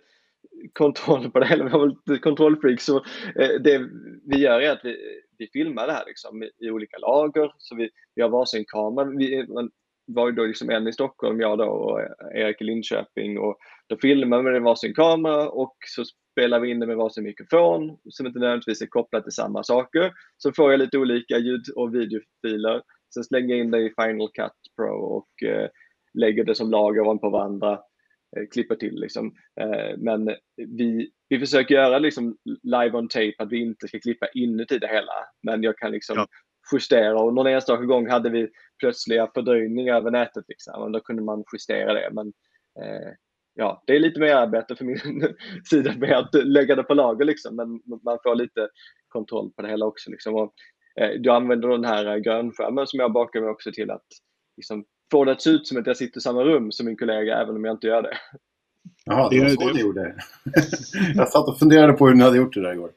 kontroll 0.74 1.32
på 1.32 1.40
det, 1.40 1.46
hela. 1.46 1.64
vi 1.64 1.70
har 1.70 1.88
lite 1.88 2.22
kontrollfreak. 2.22 2.82
Så 2.82 2.98
eh, 3.36 3.50
det 3.64 3.90
vi 4.26 4.38
gör 4.38 4.62
är 4.62 4.72
att 4.72 4.86
vi, 4.86 4.98
vi 5.38 5.48
filmar 5.48 5.88
det 5.88 5.94
här 5.94 6.06
liksom 6.06 6.44
i 6.44 6.70
olika 6.70 6.98
lager. 6.98 7.52
Så 7.58 7.76
vi, 7.76 7.90
vi 8.16 8.22
har 8.22 8.30
varsin 8.30 8.66
kamera. 8.68 9.06
Vi 9.06 9.48
var 10.08 10.30
ju 10.30 10.36
då 10.36 10.46
liksom 10.46 10.70
en 10.70 10.88
i 10.88 10.94
Stockholm, 10.94 11.40
jag 11.40 11.58
då 11.58 11.66
och 11.66 12.02
eh, 12.02 12.42
Erik 12.42 12.62
i 12.62 12.64
Linköping. 12.64 13.38
Och 13.38 13.58
då 13.88 13.98
filmade 13.98 14.44
vi 14.44 14.52
med 14.52 14.62
varsin 14.62 14.94
kamera 14.94 15.50
och 15.50 15.76
så 15.88 16.04
spelar 16.36 16.60
vi 16.60 16.70
in 16.70 16.80
det 16.80 16.88
med 16.88 16.98
varsin 16.98 17.24
mikrofon 17.24 17.98
som 18.10 18.28
inte 18.28 18.40
nödvändigtvis 18.40 18.82
är 18.82 18.86
kopplat 18.86 19.24
till 19.24 19.32
samma 19.32 19.64
saker. 19.64 20.14
Så 20.38 20.52
får 20.52 20.72
jag 20.72 20.80
lite 20.80 20.98
olika 20.98 21.38
ljud 21.38 21.64
och 21.76 21.96
videofiler. 21.96 22.82
Sen 23.14 23.24
slänger 23.24 23.56
jag 23.56 23.66
in 23.66 23.72
det 23.72 23.80
i 23.80 23.94
Final 24.02 24.30
Cut 24.34 24.76
Pro 24.76 24.96
och 24.96 25.44
eh, 25.50 25.70
lägger 26.14 26.44
det 26.44 26.56
som 26.56 26.72
lager 26.72 27.02
ovanpå 27.02 27.30
varandra. 27.30 27.80
Eh, 28.38 28.48
klipper 28.52 28.76
till 28.76 28.96
liksom. 28.96 29.34
Eh, 29.62 29.98
men 29.98 30.36
vi, 30.56 31.12
vi 31.30 31.40
försöker 31.40 31.76
göra 31.76 32.00
liksom 32.00 32.38
live 32.64 32.98
on 32.98 33.08
tape 33.08 33.34
att 33.38 33.52
vi 33.52 33.62
inte 33.62 33.88
ska 33.88 34.00
klippa 34.00 34.28
inuti 34.34 34.78
det 34.78 34.88
hela. 34.88 35.14
Men 35.44 35.64
jag 35.64 35.78
kan 35.78 35.92
liksom 35.92 36.18
ja. 36.18 36.28
justera 36.74 37.22
och 37.22 37.34
någon 37.34 37.48
enstaka 37.48 37.86
gång 37.86 38.10
hade 38.10 38.30
vi 38.30 38.50
plötsliga 38.80 39.32
fördröjningar 39.34 39.96
över 39.96 40.12
nätet 40.12 40.46
liksom. 40.48 40.82
Och 40.82 40.92
då 40.92 41.00
kunde 41.00 41.24
man 41.24 41.44
justera 41.54 41.94
det. 41.94 42.10
Men 42.12 42.28
eh, 42.82 43.12
ja, 43.56 43.84
det 43.88 43.96
är 43.96 44.00
lite 44.00 44.20
mer 44.20 44.36
arbete 44.36 44.76
för 44.76 44.86
min 44.86 45.00
sida 45.70 45.94
med 45.98 46.18
att 46.18 46.34
lägga 46.34 46.76
det 46.76 46.84
på 46.84 46.94
lager 46.94 47.26
liksom, 47.26 47.56
men 47.56 47.68
man 48.04 48.18
får 48.24 48.36
lite 48.36 48.70
kontroll 49.08 49.52
på 49.56 49.62
det 49.62 49.68
hela 49.68 49.86
också. 49.86 50.12
Liksom. 50.12 50.36
Och, 50.36 50.54
eh, 51.02 51.10
du 51.20 51.32
använder 51.32 51.68
den 51.68 51.86
här 51.86 52.20
grönskärmen 52.20 52.88
som 52.88 53.00
jag 53.00 53.14
bakar 53.14 53.42
mig 53.42 53.50
också 53.50 53.72
till 53.72 53.92
att 53.92 54.06
liksom, 54.58 54.86
få 55.12 55.26
det 55.26 55.32
att 55.32 55.42
se 55.42 55.50
ut 55.50 55.68
som 55.68 55.78
att 55.78 55.88
jag 55.88 55.98
sitter 55.98 56.18
i 56.18 56.22
samma 56.22 56.44
rum 56.44 56.72
som 56.72 56.86
min 56.86 56.98
kollega, 56.98 57.42
även 57.42 57.56
om 57.56 57.66
jag 57.66 57.76
inte 57.76 57.88
gör 57.88 58.02
det. 58.02 58.18
Jaha, 59.06 59.30
det 59.30 59.40
var 59.40 59.50
så 59.50 59.70
du 59.70 59.82
gjorde. 59.82 60.16
jag 61.16 61.30
satt 61.30 61.48
och 61.48 61.60
funderade 61.60 61.94
på 61.94 62.08
hur 62.08 62.16
ni 62.16 62.24
hade 62.24 62.38
gjort 62.38 62.54
det 62.54 62.62
där 62.62 62.74
igår. 62.74 62.92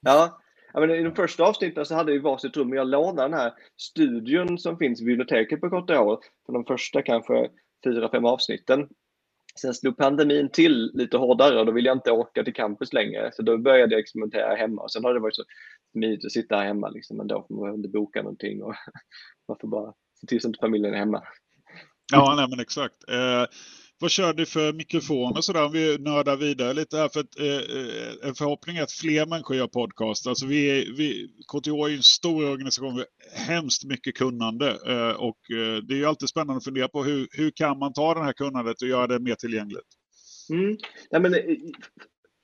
Ja, 0.00 0.40
men 0.74 0.90
I 0.90 1.02
de 1.02 1.14
första 1.14 1.44
avsnitten 1.44 1.84
så 1.84 1.94
hade 1.94 2.12
vi 2.12 2.18
varsitt 2.18 2.56
rum 2.56 2.70
och 2.70 2.76
jag 2.76 2.86
lånade 2.86 3.28
den 3.28 3.38
här 3.38 3.52
studion 3.76 4.58
som 4.58 4.78
finns 4.78 5.00
i 5.00 5.04
biblioteket 5.04 5.60
på 5.60 5.68
KTH 5.68 6.26
för 6.46 6.52
de 6.52 6.64
första 6.64 7.02
kanske 7.02 7.50
fyra, 7.84 8.10
fem 8.10 8.24
avsnitten. 8.24 8.88
Sen 9.60 9.74
slog 9.74 9.96
pandemin 9.96 10.50
till 10.50 10.90
lite 10.94 11.16
hårdare 11.16 11.58
och 11.58 11.66
då 11.66 11.72
ville 11.72 11.88
jag 11.88 11.96
inte 11.96 12.10
åka 12.10 12.44
till 12.44 12.54
campus 12.54 12.92
längre. 12.92 13.30
Så 13.32 13.42
då 13.42 13.58
började 13.58 13.92
jag 13.92 14.00
experimentera 14.00 14.54
hemma. 14.54 14.82
Och 14.82 14.92
sen 14.92 15.04
har 15.04 15.14
det 15.14 15.20
varit 15.20 15.36
så 15.36 15.44
mysigt 15.94 16.24
att 16.24 16.32
sitta 16.32 16.56
här 16.56 16.64
hemma. 16.64 16.88
Liksom. 16.88 17.20
ändå. 17.20 17.46
Man 17.50 17.58
behöver 17.60 17.78
inte 17.78 17.88
boka 17.88 18.22
någonting 18.22 18.62
och 18.62 18.74
man 19.48 19.56
får 19.60 19.68
bara 19.68 19.92
se 20.20 20.26
till 20.26 20.40
så 20.40 20.46
att 20.46 20.50
inte 20.50 20.60
familjen 20.60 20.94
är 20.94 20.98
hemma. 20.98 21.22
Ja, 22.12 22.34
nej, 22.36 22.46
men 22.50 22.60
exakt. 22.60 23.08
Eh, 23.08 23.44
vad 24.00 24.10
kör 24.10 24.32
du 24.32 24.46
för 24.46 24.72
mikrofon 24.72 25.36
och 25.36 25.44
sådär 25.44 25.64
om 25.64 25.72
vi 25.72 25.98
nördar 25.98 26.36
vidare 26.36 26.72
lite 26.72 26.96
här? 26.96 27.08
För 27.08 27.20
att, 27.20 27.38
eh, 27.38 28.28
en 28.28 28.34
förhoppning 28.34 28.76
är 28.76 28.82
att 28.82 28.92
fler 28.92 29.26
människor 29.26 29.56
gör 29.56 29.66
podcast. 29.66 30.26
Alltså 30.26 30.46
vi, 30.46 30.92
vi, 30.96 31.30
KTH 31.52 31.68
är 31.68 31.88
ju 31.88 31.96
en 31.96 32.02
stor 32.02 32.50
organisation 32.50 32.94
med 32.96 33.04
hemskt 33.46 33.84
mycket 33.84 34.14
kunnande 34.14 34.68
eh, 34.68 35.16
och 35.16 35.50
eh, 35.50 35.82
det 35.82 35.94
är 35.94 35.98
ju 35.98 36.06
alltid 36.06 36.28
spännande 36.28 36.56
att 36.56 36.64
fundera 36.64 36.88
på 36.88 37.04
hur, 37.04 37.28
hur 37.30 37.50
kan 37.50 37.78
man 37.78 37.92
ta 37.92 38.14
det 38.14 38.24
här 38.24 38.32
kunnandet 38.32 38.82
och 38.82 38.88
göra 38.88 39.06
det 39.06 39.18
mer 39.18 39.34
tillgängligt? 39.34 39.88
Mm. 40.50 40.76
Ja, 41.10 41.18
men, 41.18 41.34
eh, 41.34 41.40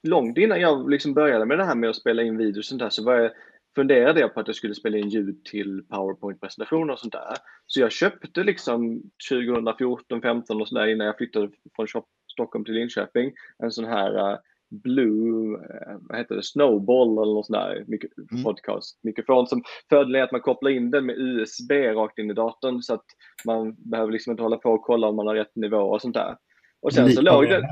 långt 0.03 0.39
innan 0.39 0.61
jag 0.61 0.91
liksom 0.91 1.15
började 1.15 1.47
med 1.47 1.59
det 1.59 1.65
här 1.65 1.75
med 1.75 1.91
att 1.91 1.97
spela 1.97 2.23
in 2.23 2.37
videos 2.37 2.59
och 2.59 2.65
sånt 2.65 2.81
där 2.81 2.91
så 2.91 3.05
var 3.05 3.15
jag 3.15 3.31
funderade 3.75 4.21
jag 4.21 4.35
på 4.35 4.41
att 4.41 4.47
jag 4.47 4.57
skulle 4.57 4.75
spela 4.75 4.99
in 4.99 5.09
ljud 5.09 5.45
till 5.45 5.83
PowerPoint-presentationer 5.89 6.93
och 6.93 6.99
sånt 6.99 7.13
där. 7.13 7.37
Så 7.67 7.81
jag 7.81 7.93
köpte 7.93 8.45
liksom 8.45 9.03
2014, 9.31 10.23
15 10.23 10.61
och 10.61 10.69
sådär 10.69 10.87
innan 10.87 11.07
jag 11.07 11.17
flyttade 11.17 11.51
från 11.77 11.87
Stockholm 12.33 12.65
till 12.65 12.75
Linköping 12.75 13.33
en 13.59 13.71
sån 13.71 13.85
här 13.85 14.33
uh, 14.33 14.39
Blue, 14.71 15.57
uh, 15.57 15.99
vad 16.01 16.19
heter 16.19 16.35
det, 16.35 16.43
Snowball 16.43 17.19
eller 17.19 17.35
något 17.35 17.47
sånt 17.47 17.59
där 17.59 17.85
mik- 17.89 18.33
mm. 18.33 18.45
podcast-mikrofon. 18.45 19.47
Som 19.47 19.63
fördelen 19.89 20.21
är 20.21 20.25
att 20.25 20.33
man 20.33 20.41
kopplar 20.41 20.71
in 20.71 20.91
den 20.91 21.07
med 21.07 21.19
USB 21.19 21.73
rakt 21.73 22.19
in 22.19 22.31
i 22.31 22.35
datorn 22.35 22.83
så 22.83 22.95
att 22.95 23.07
man 23.45 23.77
behöver 23.91 24.13
liksom 24.13 24.31
inte 24.31 24.43
hålla 24.43 24.57
på 24.57 24.71
och 24.71 24.83
kolla 24.83 25.09
om 25.09 25.17
man 25.17 25.27
har 25.27 25.35
rätt 25.35 25.57
nivå 25.57 25.79
och 25.79 26.03
sånt 26.03 26.15
där. 26.15 26.37
Och 26.83 26.93
sen 26.93 27.13
så 27.13 27.21
låg 27.21 27.49
den... 27.49 27.63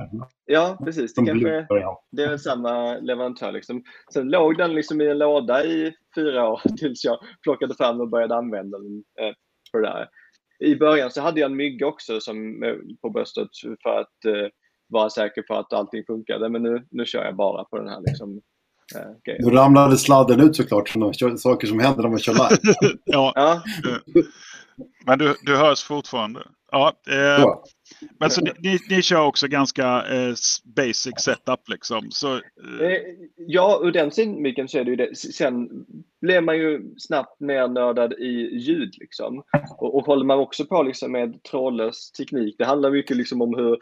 Ja, 0.47 0.79
precis. 0.85 1.15
Det, 1.15 1.27
kanske, 1.27 1.67
det 2.11 2.23
är 2.23 2.37
samma 2.37 2.95
leverantör. 2.95 3.53
Liksom. 3.53 3.83
Sen 4.13 4.29
låg 4.29 4.59
den 4.59 4.75
liksom 4.75 5.01
i 5.01 5.11
en 5.11 5.19
låda 5.19 5.65
i 5.65 5.93
fyra 6.15 6.49
år 6.49 6.61
tills 6.79 7.05
jag 7.05 7.19
plockade 7.43 7.75
fram 7.75 8.01
och 8.01 8.11
började 8.11 8.37
använda 8.37 8.79
den 8.79 9.05
eh, 9.21 9.35
för 9.71 9.79
det 9.81 9.89
där. 9.89 10.09
I 10.65 10.77
början 10.77 11.11
så 11.11 11.21
hade 11.21 11.41
jag 11.41 11.51
en 11.51 11.57
mygga 11.57 11.87
också 11.87 12.21
som, 12.21 12.63
eh, 12.63 12.75
på 13.03 13.11
bröstet 13.11 13.49
för 13.83 14.01
att 14.01 14.25
eh, 14.25 14.49
vara 14.89 15.11
säker 15.11 15.43
på 15.43 15.55
att 15.55 15.73
allting 15.73 16.05
funkade. 16.07 16.49
Men 16.49 16.63
nu, 16.63 16.87
nu 16.91 17.07
kör 17.07 17.25
jag 17.25 17.37
bara 17.37 17.65
på 17.65 17.79
den 17.79 17.89
här 17.89 18.01
liksom, 18.01 18.41
eh, 18.97 19.11
grejen. 19.25 19.45
Nu 19.45 19.51
ramlade 19.51 19.97
sladden 19.97 20.41
ut 20.41 20.57
såklart. 20.57 20.89
Sådana 20.89 21.37
saker 21.37 21.67
som 21.67 21.81
händer 21.81 22.03
när 22.03 22.11
man 22.11 22.19
kör 22.19 22.33
live. 22.33 22.75
ja. 23.05 23.33
ja. 23.35 23.63
Men 25.07 25.19
du, 25.19 25.35
du 25.43 25.57
hörs 25.57 25.85
fortfarande. 25.85 26.41
Ja, 26.71 26.93
eh, 27.11 27.55
men 28.21 28.31
så 28.31 28.41
ni, 28.41 28.79
ni 28.91 29.03
kör 29.03 29.27
också 29.27 29.49
ganska 29.49 30.07
eh, 30.07 30.35
basic 30.65 31.15
setup 31.19 31.69
liksom? 31.69 32.11
Så, 32.11 32.35
eh. 32.35 32.87
eh 32.87 33.01
ja, 33.37 33.81
ur 33.85 33.93
den 33.93 34.11
synvinkeln 34.11 34.69
så 34.69 34.79
är 34.79 34.85
det 34.85 34.91
ju 34.91 34.97
det. 34.97 35.17
Sen 35.17 35.69
blir 36.21 36.41
man 36.41 36.59
ju 36.59 36.95
snabbt 36.99 37.41
nernördad 37.41 38.13
i 38.13 38.59
ljud 38.59 38.95
liksom. 38.99 39.43
Och, 39.79 39.95
och 39.95 40.07
håller 40.07 40.25
man 40.25 40.39
också 40.39 40.65
på 40.65 40.83
liksom 40.83 41.13
med 41.13 41.43
trådlös 41.43 42.13
teknik. 42.13 42.55
Det 42.59 42.65
handlar 42.65 42.91
mycket 42.91 43.17
liksom 43.17 43.43
om 43.43 43.55
hur 43.55 43.79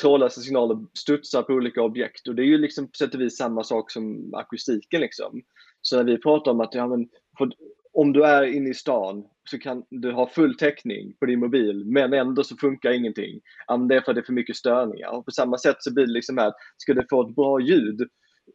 trådlösa 0.00 0.40
signaler 0.40 0.78
studsar 0.94 1.42
på 1.42 1.52
olika 1.52 1.82
objekt 1.82 2.28
och 2.28 2.34
det 2.34 2.42
är 2.42 2.46
ju 2.46 2.58
liksom 2.58 2.86
på 2.86 2.92
sätt 2.98 3.14
och 3.14 3.20
vis 3.20 3.36
samma 3.36 3.64
sak 3.64 3.90
som 3.90 4.34
akustiken 4.34 5.00
liksom. 5.00 5.42
Så 5.82 5.96
när 5.96 6.04
vi 6.04 6.18
pratar 6.18 6.50
om 6.50 6.60
att 6.60 6.74
ja, 6.74 6.86
men, 6.86 7.08
för, 7.38 7.50
om 7.92 8.12
du 8.12 8.24
är 8.24 8.42
inne 8.42 8.70
i 8.70 8.74
stan 8.74 9.24
så 9.50 9.58
kan 9.58 9.84
du 9.90 10.12
ha 10.12 10.28
full 10.28 10.56
täckning 10.56 11.14
på 11.20 11.26
din 11.26 11.40
mobil 11.40 11.84
men 11.84 12.12
ändå 12.12 12.44
så 12.44 12.56
funkar 12.56 12.90
ingenting. 12.90 13.40
det 13.88 13.96
är 13.96 14.00
för 14.00 14.10
att 14.10 14.16
det 14.16 14.20
är 14.20 14.26
för 14.26 14.32
mycket 14.32 14.56
störningar. 14.56 15.10
Och 15.10 15.24
på 15.24 15.30
samma 15.30 15.58
sätt 15.58 15.76
så 15.78 15.94
blir 15.94 16.06
det 16.06 16.12
liksom 16.12 16.38
här, 16.38 16.52
ska 16.76 16.94
du 16.94 17.06
få 17.10 17.28
ett 17.28 17.36
bra 17.36 17.60
ljud 17.60 18.08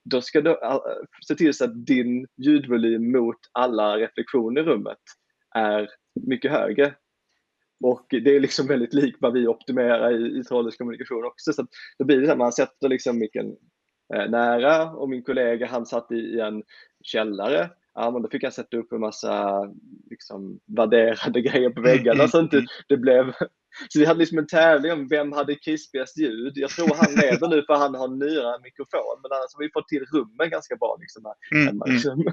då 0.03 0.21
ska 0.21 0.41
du 0.41 0.57
se 1.27 1.35
till 1.35 1.53
så 1.53 1.65
att 1.65 1.85
din 1.85 2.27
ljudvolym 2.37 3.11
mot 3.11 3.37
alla 3.51 3.97
reflektioner 3.97 4.61
i 4.61 4.63
rummet 4.63 4.97
är 5.55 5.89
mycket 6.27 6.51
högre. 6.51 6.93
Och 7.83 8.05
det 8.09 8.35
är 8.35 8.39
liksom 8.39 8.67
väldigt 8.67 8.93
likt 8.93 9.17
vad 9.21 9.33
vi 9.33 9.47
optimerar 9.47 10.11
i, 10.11 10.39
i 10.39 10.43
trådlös 10.43 10.77
kommunikation 10.77 11.25
också. 11.25 11.53
Så 11.53 11.67
då 11.99 12.05
blir 12.05 12.19
det 12.19 12.25
så 12.25 12.31
att 12.31 12.37
man 12.37 12.51
sätter 12.51 12.89
liksom 12.89 13.19
micken 13.19 13.55
eh, 14.15 14.29
nära 14.29 14.91
och 14.91 15.09
min 15.09 15.23
kollega 15.23 15.67
han 15.67 15.85
satt 15.85 16.11
i, 16.11 16.15
i 16.15 16.39
en 16.39 16.63
källare 17.03 17.69
ja, 17.97 18.11
men 18.11 18.21
då 18.21 18.29
fick 18.29 18.43
jag 18.43 18.53
sätta 18.53 18.77
upp 18.77 18.91
en 18.91 18.99
massa 18.99 19.63
liksom, 20.09 20.59
värderade 20.77 21.41
grejer 21.41 21.69
på 21.69 21.81
väggarna 21.81 22.27
så 22.27 22.39
inte 22.39 22.65
det 22.87 22.97
blev... 22.97 23.25
Så 23.89 23.99
vi 23.99 24.05
hade 24.05 24.19
liksom 24.19 24.37
en 24.37 24.47
tävling 24.47 24.91
om 24.91 25.07
vem 25.07 25.31
hade 25.31 25.55
krispigast 25.55 26.17
ljud. 26.17 26.53
Jag 26.55 26.69
tror 26.69 26.95
han 26.95 27.13
leder 27.13 27.47
nu 27.47 27.63
för 27.63 27.73
han 27.73 27.95
har 27.95 28.07
en 28.07 28.19
nyare 28.19 28.59
mikrofon, 28.63 29.17
men 29.21 29.31
annars 29.31 29.53
har 29.53 29.63
vi 29.63 29.69
fått 29.73 29.87
till 29.87 30.05
rummen 30.13 30.49
ganska 30.49 30.75
bra. 30.75 30.97
Liksom, 30.99 31.25
här, 31.25 31.69
mm, 31.69 31.81
liksom. 31.85 32.23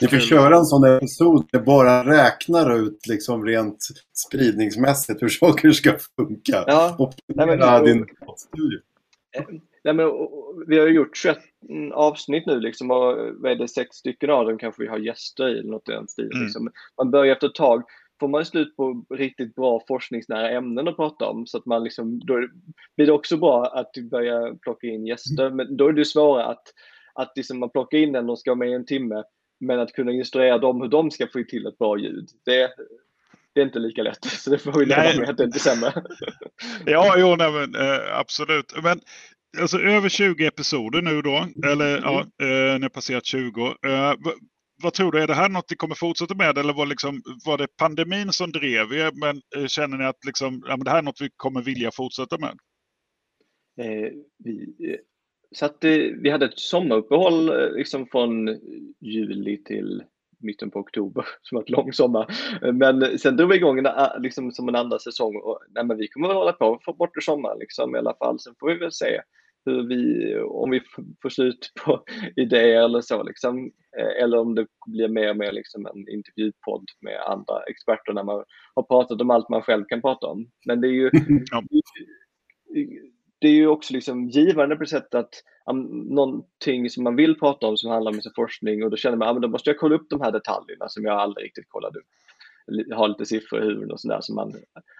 Vi 0.00 0.08
får 0.08 0.18
köra 0.18 0.56
en 0.56 0.64
sån 0.64 0.84
episod 0.84 1.48
där 1.52 1.60
bara 1.60 2.04
räknar 2.04 2.86
ut 2.86 3.06
liksom 3.06 3.44
rent 3.44 3.86
spridningsmässigt 4.26 5.22
hur 5.22 5.28
saker 5.28 5.70
ska 5.70 5.96
funka. 6.16 6.64
Ja. 6.66 6.96
Optimera 6.98 7.82
din 7.82 8.06
studio. 8.36 8.80
Nej, 9.84 9.94
men, 9.94 10.06
vi 10.66 10.78
har 10.78 10.86
gjort 10.86 11.16
21 11.16 11.38
avsnitt 11.92 12.46
nu 12.46 12.60
liksom, 12.60 12.90
och 12.90 13.16
vad 13.34 13.52
är 13.52 13.54
det, 13.54 13.68
sex 13.68 13.96
stycken 13.96 14.30
av 14.30 14.46
dem 14.46 14.58
kanske 14.58 14.82
vi 14.82 14.88
har 14.88 14.98
gäster 14.98 15.48
i 15.48 15.58
eller 15.58 15.70
något 15.70 15.88
i 15.88 15.92
den 15.92 16.08
stilen. 16.08 16.32
Mm. 16.32 16.44
Liksom. 16.44 16.70
Man 16.96 17.10
börjar 17.10 17.32
efter 17.32 17.46
ett 17.46 17.54
tag 17.54 17.82
får 18.20 18.28
man 18.28 18.44
slut 18.44 18.76
på 18.76 19.04
riktigt 19.10 19.54
bra 19.54 19.82
forskningsnära 19.88 20.50
ämnen 20.50 20.88
att 20.88 20.96
prata 20.96 21.26
om 21.26 21.46
så 21.46 21.58
att 21.58 21.66
man 21.66 21.84
liksom, 21.84 22.20
då 22.26 22.48
blir 22.96 23.06
det 23.06 23.12
också 23.12 23.36
bra 23.36 23.66
att 23.66 23.92
börja 24.10 24.54
plocka 24.62 24.86
in 24.86 25.06
gäster. 25.06 25.50
Men 25.50 25.76
då 25.76 25.88
är 25.88 25.92
det 25.92 26.04
svårare 26.04 26.44
att, 26.44 26.62
att 27.14 27.32
liksom 27.36 27.58
man 27.58 27.70
plockar 27.70 27.98
in 27.98 28.14
en 28.14 28.30
och 28.30 28.38
ska 28.38 28.50
vara 28.50 28.58
med 28.58 28.70
i 28.70 28.74
en 28.74 28.86
timme 28.86 29.24
men 29.60 29.80
att 29.80 29.92
kunna 29.92 30.12
instruera 30.12 30.58
dem 30.58 30.80
hur 30.80 30.88
de 30.88 31.10
ska 31.10 31.26
få 31.26 31.42
till 31.48 31.66
ett 31.66 31.78
bra 31.78 31.98
ljud. 31.98 32.28
Det, 32.44 32.70
det 33.52 33.60
är 33.60 33.64
inte 33.64 33.78
lika 33.78 34.02
lätt. 34.02 34.24
Så 34.24 34.50
det 34.50 34.58
får 34.58 34.72
vi 34.72 34.86
leva 34.86 35.20
med 35.20 35.30
att 35.30 35.36
det 35.36 35.44
inte 35.44 35.58
är 35.58 35.60
sämre. 35.60 35.92
ja, 36.86 37.14
jo, 37.18 37.36
nej, 37.36 37.52
men, 37.52 37.74
eh, 37.74 38.18
absolut. 38.18 38.74
Men 38.82 39.00
alltså 39.60 39.78
över 39.78 40.08
20 40.08 40.46
episoder 40.46 41.02
nu 41.02 41.22
då, 41.22 41.46
eller 41.70 41.98
ja, 41.98 42.26
mm. 42.40 42.72
eh, 42.72 42.78
ni 42.78 42.82
har 42.82 42.88
passerat 42.88 43.26
20. 43.26 43.66
Eh, 43.66 44.14
vad 44.82 44.92
tror 44.92 45.12
du, 45.12 45.22
är 45.22 45.26
det 45.26 45.34
här 45.34 45.48
något 45.48 45.70
ni 45.70 45.76
kommer 45.76 45.94
fortsätta 45.94 46.34
med 46.34 46.58
eller 46.58 46.72
var, 46.72 46.86
liksom, 46.86 47.22
var 47.46 47.58
det 47.58 47.76
pandemin 47.76 48.32
som 48.32 48.52
drev 48.52 48.92
er? 48.92 49.10
Men 49.20 49.40
eh, 49.56 49.66
känner 49.66 49.98
ni 49.98 50.04
att 50.04 50.24
liksom, 50.24 50.62
ja, 50.66 50.76
men 50.76 50.84
det 50.84 50.90
här 50.90 50.98
är 50.98 51.02
något 51.02 51.20
vi 51.20 51.28
kommer 51.36 51.62
vilja 51.62 51.90
fortsätta 51.90 52.38
med? 52.38 52.58
Eh, 53.80 54.12
vi, 54.44 54.74
så 55.50 55.66
att, 55.66 55.84
eh, 55.84 55.98
vi 56.22 56.30
hade 56.30 56.46
ett 56.46 56.58
sommaruppehåll 56.58 57.52
liksom 57.76 58.06
från 58.06 58.48
juli 59.00 59.62
till 59.64 60.02
mitten 60.38 60.70
på 60.70 60.78
oktober 60.78 61.24
som 61.42 61.56
var 61.56 61.62
ett 61.62 61.70
lång 61.70 61.92
sommar. 61.92 62.26
Men 62.72 63.18
sen 63.18 63.36
drog 63.36 63.50
vi 63.50 63.56
igång 63.56 63.78
en, 63.78 63.86
liksom, 64.22 64.52
som 64.52 64.68
en 64.68 64.76
andra 64.76 64.98
säsong 64.98 65.36
och 65.36 65.60
nej, 65.68 65.84
men 65.84 65.96
vi 65.96 66.08
kommer 66.08 66.28
väl 66.28 66.36
hålla 66.36 66.52
på 66.52 66.80
få 66.84 66.92
bort 66.92 67.16
i 67.16 67.20
sommar 67.20 67.56
liksom, 67.58 67.96
i 67.96 67.98
alla 67.98 68.14
fall. 68.14 68.40
Sen 68.40 68.54
får 68.60 68.68
vi 68.68 68.78
väl 68.78 68.92
se 68.92 69.20
hur 69.66 69.88
vi, 69.88 70.34
om 70.38 70.70
vi 70.70 70.80
får 71.22 71.28
slut 71.28 71.72
på 71.84 72.04
idéer 72.36 72.84
eller 72.84 73.00
så 73.00 73.22
liksom. 73.22 73.70
Eh, 73.98 74.22
eller 74.22 74.38
om 74.38 74.54
det 74.54 74.66
blir 74.86 75.08
mer 75.08 75.30
och 75.30 75.36
mer 75.36 75.52
liksom 75.52 75.86
en 75.86 76.08
intervjupodd 76.08 76.84
med 77.00 77.20
andra 77.20 77.62
experter 77.62 78.12
när 78.12 78.24
man 78.24 78.44
har 78.74 78.82
pratat 78.82 79.20
om 79.20 79.30
allt 79.30 79.48
man 79.48 79.62
själv 79.62 79.84
kan 79.88 80.00
prata 80.00 80.26
om. 80.26 80.50
Men 80.66 80.80
det 80.80 80.88
är 80.88 80.92
ju, 80.92 81.10
det 83.38 83.48
är 83.48 83.52
ju 83.52 83.66
också 83.66 83.94
liksom 83.94 84.28
givande 84.28 84.76
på 84.76 84.82
ett 84.82 84.88
sätt 84.88 85.14
att 85.14 85.42
um, 85.70 85.82
någonting 86.14 86.90
som 86.90 87.04
man 87.04 87.16
vill 87.16 87.38
prata 87.38 87.66
om 87.66 87.76
som 87.76 87.90
handlar 87.90 88.12
om 88.12 88.22
sin 88.22 88.32
forskning 88.36 88.84
och 88.84 88.90
då 88.90 88.96
känner 88.96 89.16
man 89.16 89.28
att 89.28 89.36
ah, 89.36 89.40
då 89.40 89.48
måste 89.48 89.70
jag 89.70 89.78
kolla 89.78 89.94
upp 89.94 90.06
de 90.10 90.20
här 90.20 90.32
detaljerna 90.32 90.88
som 90.88 91.04
jag 91.04 91.20
aldrig 91.20 91.44
riktigt 91.44 91.68
kollade 91.68 91.98
upp. 91.98 92.06
Ha 92.96 93.06
lite 93.06 93.26
siffror 93.26 93.62
i 93.62 93.64
huvudet 93.64 93.92
och 93.92 94.00
sådär 94.00 94.18
som 94.20 94.34
man 94.34 94.52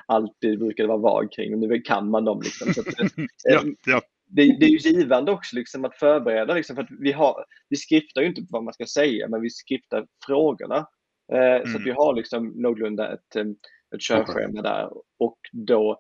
alltid 0.07 0.59
brukade 0.59 0.89
vara 0.89 0.99
vag 0.99 1.33
kring. 1.33 1.53
Och 1.53 1.59
nu 1.59 1.81
kan 1.81 2.11
man 2.11 2.25
dem. 2.25 2.41
Liksom. 2.43 2.75
Så 2.75 2.81
att, 2.81 2.87
ja, 3.45 3.63
ja 3.87 4.01
det, 4.29 4.57
det, 4.61 4.67
är 4.67 4.71
ju 4.71 4.79
givande 4.79 5.33
också 5.33 5.57
liksom 5.57 5.85
att 5.85 5.97
förbereda. 5.97 6.55
Liksom, 6.55 6.77
för 6.77 6.83
att 6.83 6.91
vi, 7.01 7.13
har, 7.13 7.45
vi 7.69 7.77
skriftar 7.77 8.21
ju 8.21 8.27
inte 8.27 8.43
vad 8.51 8.65
man 8.65 8.75
ska 8.75 8.87
säga, 8.87 9.29
men 9.29 9.41
vi 9.41 9.51
skriftar 9.51 10.07
frågorna. 10.27 10.87
Eh, 11.33 11.39
mm. 11.39 11.67
Så 11.67 11.79
att 11.79 11.87
vi 11.87 11.91
har 11.91 12.15
liksom 12.15 12.49
någorlunda 12.49 13.13
ett, 13.13 13.37
ett 13.37 14.01
körschema 14.01 14.63
där. 14.63 14.91
Och 15.19 15.39
då 15.53 15.99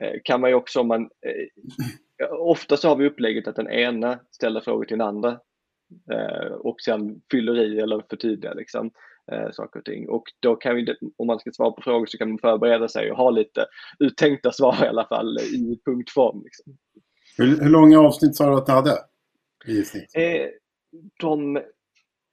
eh, 0.00 0.20
kan 0.24 0.40
man 0.40 0.50
ju 0.50 0.56
också, 0.56 0.80
om 0.80 0.88
man, 0.88 1.02
eh, 1.02 2.32
ofta 2.32 2.76
så 2.76 2.88
har 2.88 2.96
vi 2.96 3.06
upplägget 3.06 3.48
att 3.48 3.56
den 3.56 3.70
ena 3.70 4.20
ställer 4.30 4.60
frågor 4.60 4.84
till 4.84 4.98
den 4.98 5.08
andra 5.08 5.40
eh, 6.12 6.52
och 6.52 6.80
sen 6.80 7.20
fyller 7.30 7.60
i 7.60 7.78
eller 7.78 8.02
förtydligar 8.10 8.54
liksom, 8.54 8.90
eh, 9.32 9.50
saker 9.52 9.78
och 9.78 9.84
ting. 9.84 10.08
Och 10.08 10.24
då 10.40 10.56
kan 10.56 10.76
vi, 10.76 10.96
om 11.16 11.26
man 11.26 11.38
ska 11.38 11.50
svara 11.52 11.70
på 11.70 11.82
frågor 11.82 12.06
så 12.06 12.18
kan 12.18 12.28
man 12.28 12.38
förbereda 12.38 12.88
sig 12.88 13.10
och 13.10 13.16
ha 13.16 13.30
lite 13.30 13.66
uttänkta 13.98 14.52
svar 14.52 14.84
i 14.84 14.88
alla 14.88 15.06
fall 15.06 15.38
i 15.38 15.80
punktform. 15.84 16.42
Liksom. 16.44 16.76
Hur, 17.36 17.60
hur 17.60 17.70
långa 17.70 18.00
avsnitt 18.00 18.36
sa 18.36 18.50
du 18.50 18.56
att 18.56 18.68
ni 18.68 18.74
hade? 18.74 18.90
Eh, 20.14 20.48
de 21.20 21.62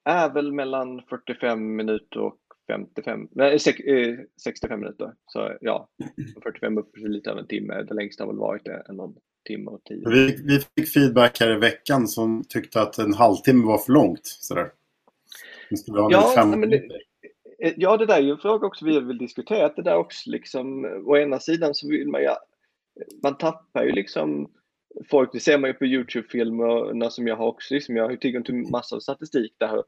är 0.06 0.34
väl 0.34 0.52
mellan 0.52 1.02
45 1.10 1.76
minuter 1.76 2.20
och 2.20 2.38
55, 2.68 3.28
nej, 3.32 3.60
65 3.60 4.72
eh, 4.72 4.78
minuter. 4.78 5.14
Så 5.26 5.58
ja, 5.62 5.90
45 6.44 6.78
upp 6.78 6.94
till 6.94 7.12
lite 7.12 7.30
över 7.30 7.42
en 7.42 7.48
timme. 7.48 7.84
Det 7.84 7.94
längsta 7.94 8.24
har 8.24 8.28
väl 8.32 8.40
varit 8.40 8.68
en 8.68 8.96
någon 8.96 9.16
timme 9.48 9.72
och 9.72 9.84
tio. 9.84 10.10
Vi, 10.10 10.38
vi 10.44 10.60
fick 10.60 10.94
feedback 10.94 11.40
här 11.40 11.56
i 11.56 11.60
veckan 11.60 12.08
som 12.08 12.44
tyckte 12.50 12.82
att 12.82 12.98
en 12.98 13.14
halvtimme 13.14 13.66
var 13.66 13.78
för 13.78 13.94
långt. 13.94 14.22
Sådär. 14.24 14.72
Ja, 15.86 16.46
men 16.46 16.70
det, 16.70 16.78
eh, 17.60 17.74
ja, 17.78 17.98
det 17.98 18.06
där 18.06 18.18
är 18.18 18.22
ju 18.22 18.32
en 18.32 18.38
fråga 18.38 18.68
också 18.68 18.86
vi 18.86 19.00
vill 19.00 19.18
diskutera. 19.18 19.74
Det 19.76 19.82
där 19.82 19.96
också 19.96 20.30
liksom, 20.30 20.86
å 21.06 21.18
ena 21.18 21.40
sidan 21.40 21.74
så 21.74 21.88
vill 21.88 22.08
man 22.08 22.22
ju, 22.22 22.30
man 23.24 23.38
tappar 23.38 23.84
ju 23.84 23.92
liksom 23.92 24.52
folk, 25.10 25.30
det 25.34 25.40
ser 25.40 25.58
man 25.58 25.70
ju 25.70 25.74
på 25.74 25.86
Youtube-filmer 25.86 27.10
som 27.10 27.28
jag 27.28 27.36
har 27.36 27.48
också, 27.48 27.74
liksom, 27.74 27.96
jag 27.96 28.10
har 28.10 28.16
tillgång 28.16 28.44
till 28.44 28.56
massor 28.56 28.96
av 28.96 29.00
statistik 29.00 29.56
där. 29.60 29.84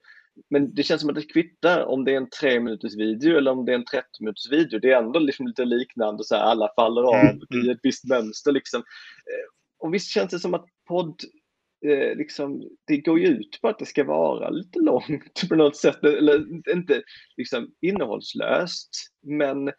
Men 0.50 0.76
det 0.76 0.84
känns 0.84 1.02
som 1.02 1.10
att 1.10 1.16
det 1.16 1.34
kvittar 1.34 1.86
om 1.86 2.06
det 2.06 2.12
är 2.12 2.18
en 2.18 2.30
tre 2.30 2.60
minuters 2.60 2.96
video 2.96 3.38
eller 3.38 3.52
om 3.52 3.66
det 3.66 3.72
är 3.72 3.76
en 3.76 3.86
30 3.86 4.06
minuters 4.20 4.52
video. 4.52 4.80
Det 4.80 4.92
är 4.92 5.04
ändå 5.04 5.20
liksom 5.20 5.48
lite 5.48 5.66
liknande, 5.66 6.24
så 6.24 6.36
här, 6.36 6.44
alla 6.44 6.70
faller 6.76 7.02
av 7.02 7.16
mm. 7.16 7.66
i 7.66 7.70
ett 7.70 7.80
visst 7.84 8.06
mönster. 8.06 8.52
Liksom. 8.52 8.80
Eh, 8.80 9.86
och 9.86 9.94
visst 9.94 10.10
känns 10.10 10.32
det 10.32 10.40
som 10.40 10.54
att 10.54 10.66
podd, 10.88 11.16
eh, 11.86 12.16
liksom, 12.16 12.64
det 12.88 12.98
går 12.98 13.20
ju 13.20 13.28
ut 13.28 13.60
på 13.62 13.68
att 13.68 13.80
det 13.80 13.86
ska 13.86 14.04
vara 14.04 14.50
lite 14.50 14.80
långt 14.80 15.50
på 15.50 15.56
något 15.56 15.78
sätt. 15.78 16.04
Eller 16.04 16.72
inte 16.74 17.02
liksom, 17.38 17.72
innehållslöst, 17.82 18.90
men 19.22 19.72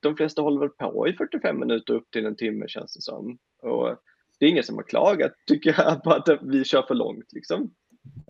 de 0.00 0.16
flesta 0.16 0.42
håller 0.42 0.60
väl 0.60 0.68
på 0.68 1.08
i 1.08 1.12
45 1.12 1.60
minuter 1.60 1.94
upp 1.94 2.10
till 2.10 2.26
en 2.26 2.36
timme 2.36 2.68
känns 2.68 2.94
det 2.94 3.02
som. 3.02 3.38
Och 3.62 3.96
det 4.40 4.46
är 4.46 4.50
ingen 4.50 4.64
som 4.64 4.76
har 4.76 4.82
klagat, 4.82 5.32
tycker 5.46 5.74
jag, 5.78 6.02
på 6.02 6.10
att 6.10 6.28
vi 6.42 6.64
kör 6.64 6.82
för 6.82 6.94
långt. 6.94 7.32
Liksom. 7.32 7.70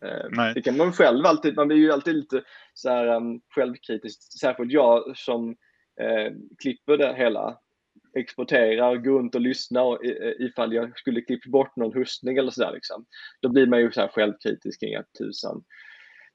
Eh, 0.02 0.26
Nej. 0.31 0.55
Det 0.55 0.62
kan 0.62 0.76
man 0.76 0.93
själv 0.93 1.26
alltid, 1.26 1.57
man 1.57 1.69
blir 1.69 1.76
ju 1.76 1.93
alltid 1.93 2.14
lite 2.14 2.43
så 2.75 2.88
här, 2.88 3.07
um, 3.07 3.40
självkritisk, 3.55 4.38
särskilt 4.40 4.73
jag 4.73 5.17
som 5.17 5.50
eh, 6.00 6.33
klipper 6.62 6.97
det 6.97 7.14
hela, 7.17 7.59
exporterar, 8.17 8.97
går 8.97 9.19
runt 9.19 9.35
och 9.35 9.40
lyssnar 9.40 9.99
ifall 10.43 10.73
jag 10.73 10.99
skulle 10.99 11.21
klippt 11.21 11.47
bort 11.47 11.76
någon 11.76 11.95
hustning 11.95 12.37
eller 12.37 12.50
sådär. 12.50 12.73
Liksom. 12.73 13.05
Då 13.43 13.49
blir 13.49 13.67
man 13.67 13.81
ju 13.81 13.93
så 13.93 14.00
här 14.00 14.09
självkritisk 14.09 14.81
kring 14.81 14.95
att 14.95 15.12
tusan, 15.19 15.64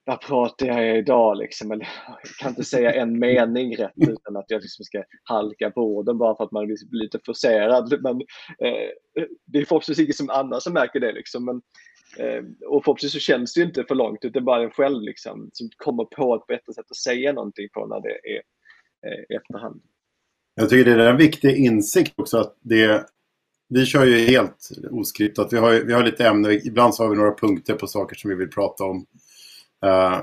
vad 0.05 0.21
pratar 0.21 0.65
jag 0.65 0.97
idag 0.97 1.37
liksom? 1.37 1.71
Eller, 1.71 1.87
jag 2.07 2.31
kan 2.39 2.49
inte 2.49 2.63
säga 2.63 2.93
en 2.93 3.19
mening 3.19 3.77
rätt 3.77 3.93
utan 3.95 4.37
att 4.37 4.45
jag 4.47 4.61
liksom 4.61 4.85
ska 4.85 5.03
halka 5.23 5.71
på 5.71 5.81
orden 5.81 6.17
bara 6.17 6.37
för 6.37 6.43
att 6.43 6.51
man 6.51 6.67
liksom 6.67 6.89
blir 6.89 7.01
lite 7.01 7.19
forcerad. 7.25 8.01
Men, 8.01 8.15
eh, 8.59 9.25
det 9.45 9.59
är 9.59 9.65
förhoppningsvis 9.65 9.99
ingen 9.99 10.13
som 10.13 10.29
annan 10.29 10.61
som 10.61 10.73
märker 10.73 10.99
det. 10.99 11.11
Liksom. 11.11 11.45
Men, 11.45 11.61
eh, 12.17 12.43
och 12.67 12.83
förhoppningsvis 12.83 13.11
så 13.11 13.19
känns 13.19 13.53
det 13.53 13.61
inte 13.61 13.83
för 13.83 13.95
långt, 13.95 14.25
utan 14.25 14.45
bara 14.45 14.63
en 14.63 14.71
själv 14.71 15.01
liksom, 15.01 15.49
som 15.53 15.69
kommer 15.77 16.05
på 16.05 16.35
ett 16.35 16.47
bättre 16.47 16.73
sätt 16.73 16.85
att 16.89 16.97
säga 16.97 17.33
någonting 17.33 17.67
på 17.73 17.85
när 17.85 18.01
det 18.01 18.09
är 18.09 18.41
eh, 19.07 19.37
efterhand. 19.37 19.81
Jag 20.55 20.69
tycker 20.69 20.97
det 20.97 21.03
är 21.03 21.09
en 21.09 21.17
viktig 21.17 21.55
insikt 21.55 22.13
också 22.15 22.37
att 22.37 22.57
det 22.61 23.05
vi 23.69 23.85
kör 23.85 24.05
ju 24.05 24.17
helt 24.17 24.69
oskriptat. 24.91 25.53
Vi 25.53 25.57
har, 25.57 25.71
vi 25.71 25.93
har 25.93 26.03
lite 26.03 26.27
ämnen, 26.27 26.51
ibland 26.51 26.95
så 26.95 27.03
har 27.03 27.09
vi 27.09 27.15
några 27.15 27.35
punkter 27.35 27.73
på 27.73 27.87
saker 27.87 28.15
som 28.15 28.29
vi 28.29 28.35
vill 28.35 28.49
prata 28.49 28.83
om. 28.83 29.05
Uh, 29.85 30.21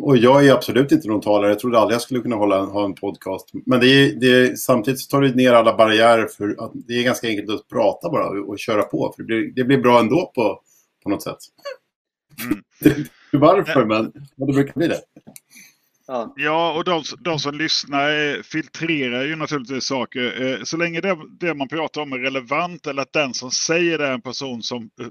och 0.00 0.16
jag 0.16 0.46
är 0.46 0.52
absolut 0.52 0.92
inte 0.92 1.08
någon 1.08 1.20
talare. 1.20 1.50
Jag 1.50 1.58
trodde 1.58 1.78
aldrig 1.78 1.94
jag 1.94 2.02
skulle 2.02 2.20
kunna 2.20 2.36
hålla, 2.36 2.64
ha 2.64 2.84
en 2.84 2.94
podcast. 2.94 3.50
Men 3.66 3.80
det 3.80 3.86
är, 3.86 4.14
det 4.14 4.26
är, 4.26 4.56
samtidigt 4.56 5.00
så 5.00 5.10
tar 5.10 5.22
det 5.22 5.34
ner 5.34 5.52
alla 5.52 5.76
barriärer 5.76 6.26
för 6.26 6.64
att 6.64 6.72
det 6.74 6.92
är 6.92 7.02
ganska 7.02 7.28
enkelt 7.28 7.50
att 7.50 7.68
prata 7.68 8.10
bara 8.10 8.28
och, 8.28 8.48
och 8.48 8.58
köra 8.58 8.82
på. 8.82 9.12
För 9.16 9.22
det 9.22 9.26
blir, 9.26 9.52
det 9.54 9.64
blir 9.64 9.78
bra 9.78 10.00
ändå 10.00 10.32
på, 10.34 10.60
på 11.02 11.10
något 11.10 11.22
sätt. 11.22 11.38
Mm. 12.44 13.04
varför, 13.32 13.84
men 13.84 14.12
det 14.36 14.52
brukar 14.52 14.74
bli 14.74 14.88
det. 14.88 15.00
Ja, 16.36 16.72
och 16.72 16.84
de, 16.84 17.02
de, 17.20 17.38
som 17.38 17.54
lyssnar 17.54 18.42
filtrerar 18.42 19.24
ju 19.24 19.36
naturligtvis 19.36 19.84
saker. 19.84 20.42
Eh, 20.42 20.62
så 20.64 20.76
länge 20.76 21.00
det, 21.00 21.16
det, 21.40 21.54
man 21.54 21.68
pratar 21.68 22.00
om 22.00 22.12
är 22.12 22.18
relevant 22.18 22.86
eller 22.86 23.02
att 23.02 23.12
den 23.12 23.34
som 23.34 23.50
säger 23.50 23.98
det 23.98 24.06
är 24.06 24.12
en 24.12 24.20
person 24.20 24.62
som 24.62 24.82
eh, 25.00 25.06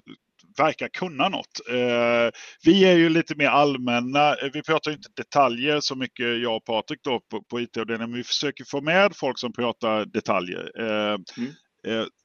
verkar 0.57 0.87
kunna 0.87 1.29
något. 1.29 1.69
Eh, 1.69 2.29
vi 2.63 2.85
är 2.85 2.93
ju 2.93 3.09
lite 3.09 3.35
mer 3.35 3.47
allmänna. 3.47 4.35
Vi 4.53 4.61
pratar 4.63 4.91
inte 4.91 5.09
detaljer 5.15 5.79
så 5.79 5.95
mycket 5.95 6.41
jag 6.41 6.55
och 6.55 6.65
Patrik 6.65 6.99
då 7.03 7.21
på, 7.31 7.43
på 7.43 7.61
IT-avdelningen, 7.61 8.09
men 8.09 8.17
vi 8.17 8.23
försöker 8.23 8.63
få 8.63 8.81
med 8.81 9.15
folk 9.15 9.39
som 9.39 9.53
pratar 9.53 10.05
detaljer. 10.05 10.79
Mm. 10.79 11.23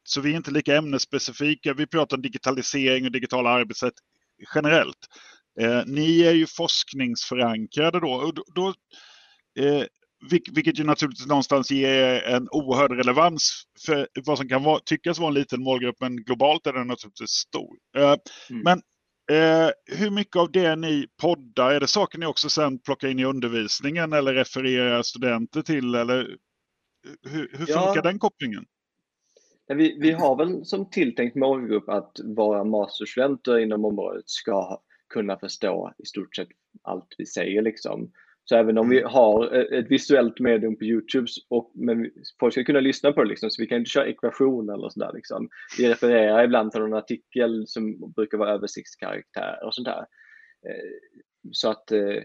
Så 0.05 0.21
vi 0.21 0.33
är 0.33 0.37
inte 0.37 0.51
lika 0.51 0.77
ämnesspecifika. 0.77 1.75
Vi 1.75 1.87
pratar 1.87 2.17
digitalisering 2.17 3.05
och 3.05 3.13
digitala 3.13 3.51
arbetssätt 3.51 3.95
generellt. 4.55 4.99
Eh, 5.61 5.83
ni 5.87 6.23
är 6.23 6.33
ju 6.33 6.47
forskningsförankrade 6.47 8.01
då. 8.01 8.13
Och 8.13 8.35
då, 8.35 8.45
då 8.55 8.69
eh, 9.65 9.85
vilket 10.31 10.79
ju 10.79 10.85
naturligtvis 10.85 11.27
någonstans 11.27 11.71
ger 11.71 12.23
en 12.23 12.49
oerhörd 12.51 12.93
relevans 12.93 13.63
för 13.87 14.09
vad 14.27 14.39
som 14.39 14.49
kan 14.49 14.63
vara, 14.63 14.81
tyckas 14.85 15.19
vara 15.19 15.29
en 15.29 15.35
liten 15.35 15.63
målgrupp, 15.63 15.97
men 16.01 16.17
globalt 16.17 16.67
är 16.67 16.73
den 16.73 16.87
naturligtvis 16.87 17.31
stor. 17.31 17.77
Eh, 17.97 18.17
mm. 18.51 18.63
Men 18.63 18.79
eh, 19.39 19.71
hur 19.99 20.11
mycket 20.11 20.37
av 20.37 20.53
det 20.53 20.77
ni 20.77 21.07
poddar, 21.21 21.71
är 21.71 21.81
det 21.81 21.87
saker 21.87 22.19
ni 22.19 22.27
också 22.27 22.49
sen 22.49 22.79
plockar 22.79 23.09
in 23.09 23.19
i 23.19 23.25
undervisningen 23.25 24.13
eller 24.13 24.35
refererar 24.35 25.03
studenter 25.03 25.63
till? 25.63 25.95
Eller 25.95 26.37
hur, 27.23 27.49
hur 27.53 27.67
funkar 27.67 27.97
ja. 27.97 28.03
den 28.03 28.19
kopplingen? 28.19 28.65
Vi, 29.69 29.99
vi 30.01 30.13
har 30.13 30.37
väl 30.37 30.65
som 30.65 30.91
tilltänkt 30.91 31.37
målgrupp 31.37 31.89
att 31.89 32.17
våra 32.37 32.65
masterstudenter 32.65 33.59
inom 33.59 33.85
området 33.85 34.29
ska 34.29 34.81
kunna 35.09 35.39
förstå 35.39 35.93
i 35.99 36.07
stort 36.07 36.37
sett 36.37 36.49
allt 36.83 37.15
vi 37.19 37.27
säger. 37.27 37.63
Liksom. 37.63 38.11
Så 38.53 38.57
även 38.57 38.79
om 38.79 38.89
vi 38.89 38.99
mm. 38.99 39.13
har 39.13 39.55
ett 39.55 39.91
visuellt 39.91 40.41
medium 40.41 40.77
på 40.77 40.85
Youtube, 40.85 41.27
och, 41.49 41.71
men 41.75 42.11
folk 42.41 42.55
ska 42.55 42.65
kunna 42.65 42.81
lyssna 42.81 43.13
på 43.13 43.23
det, 43.23 43.29
liksom, 43.29 43.51
så 43.51 43.63
vi 43.63 43.67
kan 43.67 43.79
inte 43.79 43.91
köra 43.91 44.07
ekvation 44.07 44.71
eller 44.71 44.89
sådär. 44.89 45.11
Liksom. 45.15 45.49
Vi 45.79 45.89
refererar 45.89 46.45
ibland 46.45 46.73
till 46.73 46.81
någon 46.81 46.95
artikel 46.95 47.67
som 47.67 48.13
brukar 48.13 48.39
vara 48.39 48.51
översiktskaraktär 48.51 49.65
och 49.65 49.75
sånt 49.75 49.89
där. 49.89 50.07
Eh, 50.69 50.91
så 51.53 51.71
att 51.71 51.93
eh, 51.93 52.23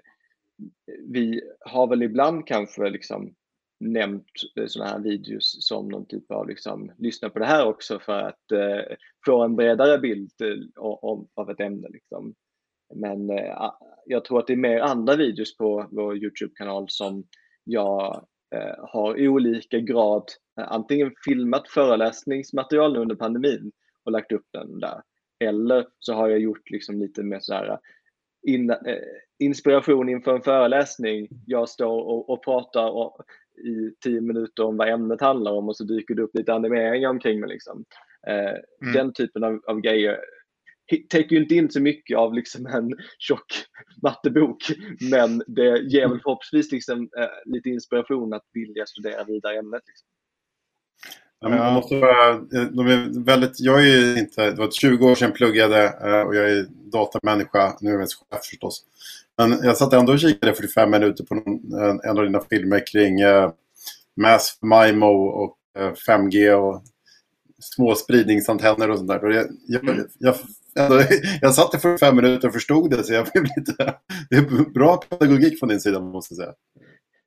vi 1.07 1.41
har 1.59 1.87
väl 1.87 2.03
ibland 2.03 2.47
kanske 2.47 2.89
liksom 2.89 3.35
nämnt 3.79 4.31
eh, 4.59 4.65
sådana 4.67 4.91
här 4.91 4.99
videos 4.99 5.67
som 5.67 5.87
någon 5.87 6.05
typ 6.05 6.31
av 6.31 6.47
liksom, 6.47 6.91
lyssna 6.97 7.29
på 7.29 7.39
det 7.39 7.45
här 7.45 7.65
också 7.65 7.99
för 7.99 8.19
att 8.19 8.51
eh, 8.51 8.95
få 9.25 9.43
en 9.43 9.55
bredare 9.55 9.97
bild 9.97 10.31
eh, 10.41 10.81
om, 10.83 11.27
av 11.33 11.51
ett 11.51 11.59
ämne. 11.59 11.87
Liksom. 11.89 12.35
Men 12.95 13.29
eh, 13.29 13.71
jag 14.05 14.25
tror 14.25 14.39
att 14.39 14.47
det 14.47 14.53
är 14.53 14.57
mer 14.57 14.79
andra 14.79 15.15
videos 15.15 15.57
på 15.57 15.87
vår 15.91 16.17
Youtube-kanal 16.17 16.85
som 16.89 17.23
jag 17.63 18.27
eh, 18.55 18.85
har 18.89 19.19
i 19.19 19.27
olika 19.27 19.79
grad 19.79 20.23
eh, 20.59 20.71
antingen 20.71 21.11
filmat 21.25 21.67
föreläsningsmaterial 21.69 22.97
under 22.97 23.15
pandemin 23.15 23.71
och 24.03 24.11
lagt 24.11 24.31
upp 24.31 24.45
den 24.53 24.79
där. 24.79 25.01
Eller 25.39 25.85
så 25.99 26.13
har 26.13 26.27
jag 26.29 26.39
gjort 26.39 26.69
liksom 26.69 26.99
lite 26.99 27.23
mer 27.23 27.39
sådär 27.39 27.79
in, 28.47 28.69
eh, 28.69 28.77
inspiration 29.39 30.09
inför 30.09 30.35
en 30.35 30.41
föreläsning. 30.41 31.27
Jag 31.45 31.69
står 31.69 32.01
och, 32.01 32.29
och 32.29 32.43
pratar 32.43 32.89
och, 32.89 33.21
i 33.57 33.91
tio 34.03 34.21
minuter 34.21 34.63
om 34.63 34.77
vad 34.77 34.89
ämnet 34.89 35.21
handlar 35.21 35.51
om 35.51 35.69
och 35.69 35.77
så 35.77 35.83
dyker 35.83 36.15
det 36.15 36.21
upp 36.21 36.35
lite 36.35 36.53
animeringar 36.53 37.09
omkring 37.09 37.39
mig. 37.39 37.49
Liksom. 37.49 37.85
Eh, 38.27 38.35
mm. 38.81 38.93
Den 38.93 39.13
typen 39.13 39.43
av, 39.43 39.61
av 39.67 39.81
grejer 39.81 40.19
täcker 41.09 41.35
ju 41.35 41.41
inte 41.41 41.55
in 41.55 41.71
så 41.71 41.81
mycket 41.81 42.17
av 42.17 42.33
liksom 42.33 42.65
en 42.65 42.93
tjock 43.17 43.45
mattebok, 44.01 44.57
men 45.11 45.43
det 45.47 45.79
ger 45.79 46.07
väl 46.07 46.19
förhoppningsvis 46.19 46.71
liksom, 46.71 47.09
eh, 47.17 47.53
lite 47.53 47.69
inspiration 47.69 48.33
att 48.33 48.45
vilja 48.53 48.85
studera 48.85 49.23
vidare 49.23 49.55
i 49.55 49.57
ämnet. 49.57 49.81
Liksom. 49.87 50.07
Ja, 51.39 51.49
man 51.49 51.73
måste 51.73 51.95
vara, 51.95 52.29
eh, 52.29 52.63
de 52.71 52.87
är 52.87 53.25
väldigt, 53.25 53.59
jag 53.59 53.87
är 53.87 54.17
inte, 54.17 54.51
det 54.51 54.57
var 54.57 54.71
20 54.71 55.07
år 55.07 55.15
sedan 55.15 55.27
jag 55.27 55.35
pluggade 55.35 55.83
eh, 55.83 56.21
och 56.21 56.35
jag 56.35 56.51
är 56.51 56.65
datamänniska, 56.69 57.77
nu 57.81 57.89
är 57.89 57.93
jag 57.93 57.99
mest 57.99 58.13
chef 58.13 58.45
förstås. 58.45 58.83
Men 59.37 59.51
jag 59.63 59.77
satt 59.77 59.93
ändå 59.93 60.13
och 60.13 60.19
kikade 60.19 60.53
45 60.53 60.91
minuter 60.91 61.23
på 61.23 61.35
någon, 61.35 61.73
en 62.03 62.17
av 62.17 62.23
dina 62.23 62.41
filmer 62.41 62.87
kring 62.87 63.19
eh, 63.19 63.51
Mass 64.15 64.59
MIMO 64.61 65.25
och 65.27 65.57
eh, 65.79 65.93
5G 66.07 66.51
och 66.51 66.83
små 67.59 67.95
spridningsantenner 67.95 68.89
och 68.89 68.97
sånt 68.97 69.09
där. 69.09 69.25
Och 69.25 69.33
jag, 69.33 69.45
jag, 69.67 70.05
jag 70.19 70.35
jag 70.77 70.91
alltså, 70.91 71.13
jag 71.41 71.53
satt 71.53 71.75
i 71.75 71.77
45 71.77 72.15
minuter 72.15 72.47
och 72.47 72.53
förstod 72.53 72.91
det, 72.91 73.03
så 73.03 73.13
jag 73.13 73.27
blev 73.33 73.43
lite... 73.43 73.95
Det 74.29 74.35
är 74.35 74.73
bra 74.73 74.97
pedagogik 74.97 75.59
från 75.59 75.69
din 75.69 75.79
sida, 75.79 75.99
måste 75.99 76.33
jag 76.33 76.37
säga. 76.37 76.53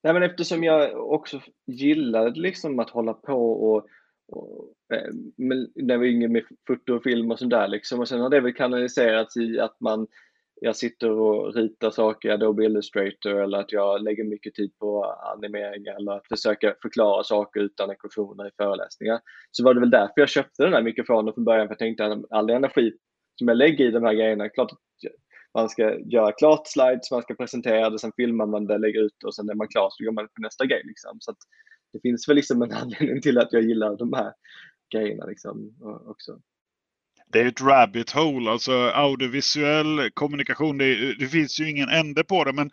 Nej, 0.03 0.13
men 0.13 0.23
eftersom 0.23 0.65
jag 0.65 1.11
också 1.13 1.41
gillade 1.67 2.41
liksom 2.41 2.79
att 2.79 2.91
hålla 2.91 3.13
på 3.13 3.53
och, 3.53 3.87
och 4.33 4.75
eh, 4.95 5.13
när 5.75 5.97
vi 5.97 5.97
var 5.97 6.05
yngre 6.05 6.29
med 6.29 6.43
foto 6.67 6.95
och 6.95 7.03
film 7.03 7.31
och 7.31 7.39
sådär 7.39 7.69
liksom. 7.69 8.01
Och 8.01 8.09
sen 8.09 8.21
har 8.21 8.31
det 8.31 8.41
väl 8.41 8.55
kanaliserats 8.55 9.37
i 9.37 9.61
att 9.61 9.81
man, 9.81 10.07
jag 10.61 10.77
sitter 10.77 11.11
och 11.11 11.55
ritar 11.55 11.91
saker 11.91 12.29
i 12.29 12.33
Adobe 12.33 12.65
Illustrator 12.65 13.43
eller 13.43 13.59
att 13.59 13.73
jag 13.73 14.03
lägger 14.03 14.25
mycket 14.25 14.55
tid 14.55 14.79
på 14.79 15.05
animeringar 15.37 15.97
eller 15.97 16.13
att 16.13 16.29
försöka 16.29 16.75
förklara 16.83 17.23
saker 17.23 17.61
utan 17.61 17.91
ekvationer 17.91 18.49
i 18.49 18.51
föreläsningar. 18.57 19.21
Så 19.51 19.65
var 19.65 19.75
det 19.75 19.81
väl 19.81 19.91
därför 19.91 20.13
jag 20.15 20.29
köpte 20.29 20.63
den 20.63 20.73
här 20.73 20.83
mikrofonen 20.83 21.35
från 21.35 21.45
början, 21.45 21.67
för 21.67 21.73
jag 21.73 21.79
tänkte 21.79 22.07
att 22.07 22.25
all 22.31 22.51
energi 22.51 22.93
som 23.41 23.49
jag 23.49 23.57
lägger 23.57 23.85
i 23.85 23.91
de 23.91 24.05
här 24.05 24.15
grejerna. 24.15 24.49
Klart 24.49 24.73
man 25.55 25.69
ska 25.69 25.99
göra 25.99 26.33
klart 26.33 26.67
slides, 26.67 27.11
man 27.11 27.23
ska 27.23 27.35
presentera 27.35 27.91
det, 27.91 27.99
sen 27.99 28.13
filmar 28.17 28.47
man 28.47 28.67
det, 28.67 28.79
lägger 28.79 29.01
ut 29.01 29.25
och 29.25 29.35
sen 29.35 29.51
är 29.51 29.55
man 29.55 29.69
klar 29.69 29.89
så 29.91 30.05
går 30.05 30.13
man 30.13 30.25
på 30.25 30.43
nästa 30.43 30.67
grej. 30.67 30.83
Liksom. 30.85 31.17
Så 31.21 31.35
det 31.93 32.01
finns 32.01 32.29
väl 32.29 32.37
liksom 32.37 32.63
en 32.63 32.73
anledning 32.83 33.23
till 33.23 33.39
att 33.39 33.53
jag 33.53 33.63
gillar 33.63 33.97
de 33.97 34.13
här 34.13 34.33
grejerna 34.95 35.27
liksom, 35.27 35.75
också. 36.07 36.41
Det 37.33 37.41
är 37.41 37.47
ett 37.47 37.61
rabbit 37.61 38.11
hole, 38.11 38.51
alltså 38.51 38.73
audiovisuell 38.73 40.11
kommunikation. 40.15 40.79
Det, 40.79 41.15
det, 41.15 41.29
finns 41.29 41.61
ju 41.61 41.71
ingen 41.71 41.89
ände 41.89 42.25
på 42.25 42.45
det. 42.45 42.53
Men 42.53 42.71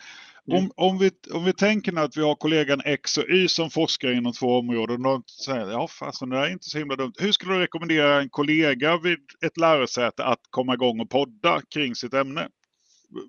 Mm. 0.52 0.63
Om, 0.63 0.72
om, 0.76 0.98
vi, 0.98 1.12
om 1.34 1.46
vi 1.46 1.54
tänker 1.54 2.00
att 2.00 2.17
vi 2.17 2.22
har 2.22 2.36
kollegan 2.36 2.82
X 2.86 3.17
och 3.17 3.30
Y 3.30 3.48
som 3.48 3.70
forskar 3.70 4.12
inom 4.12 4.34
två 4.34 4.60
områden. 4.60 5.06
Och 5.06 5.30
säger, 5.30 5.72
ja, 5.72 5.88
fast 5.88 6.30
det 6.30 6.38
är 6.38 6.50
inte 6.52 6.70
så 6.70 6.78
himla 6.78 6.96
dumt. 6.96 7.13
Hur 7.20 7.32
skulle 7.32 7.54
du 7.54 7.60
rekommendera 7.60 8.22
en 8.22 8.30
kollega 8.30 8.98
vid 8.98 9.20
ett 9.46 9.58
lärosäte 9.58 10.26
att 10.26 10.39
komma 10.50 10.74
igång 10.74 11.00
och 11.00 11.10
podda 11.10 11.62
kring 11.74 11.96
sitt 11.96 12.13
ämne? 12.13 12.48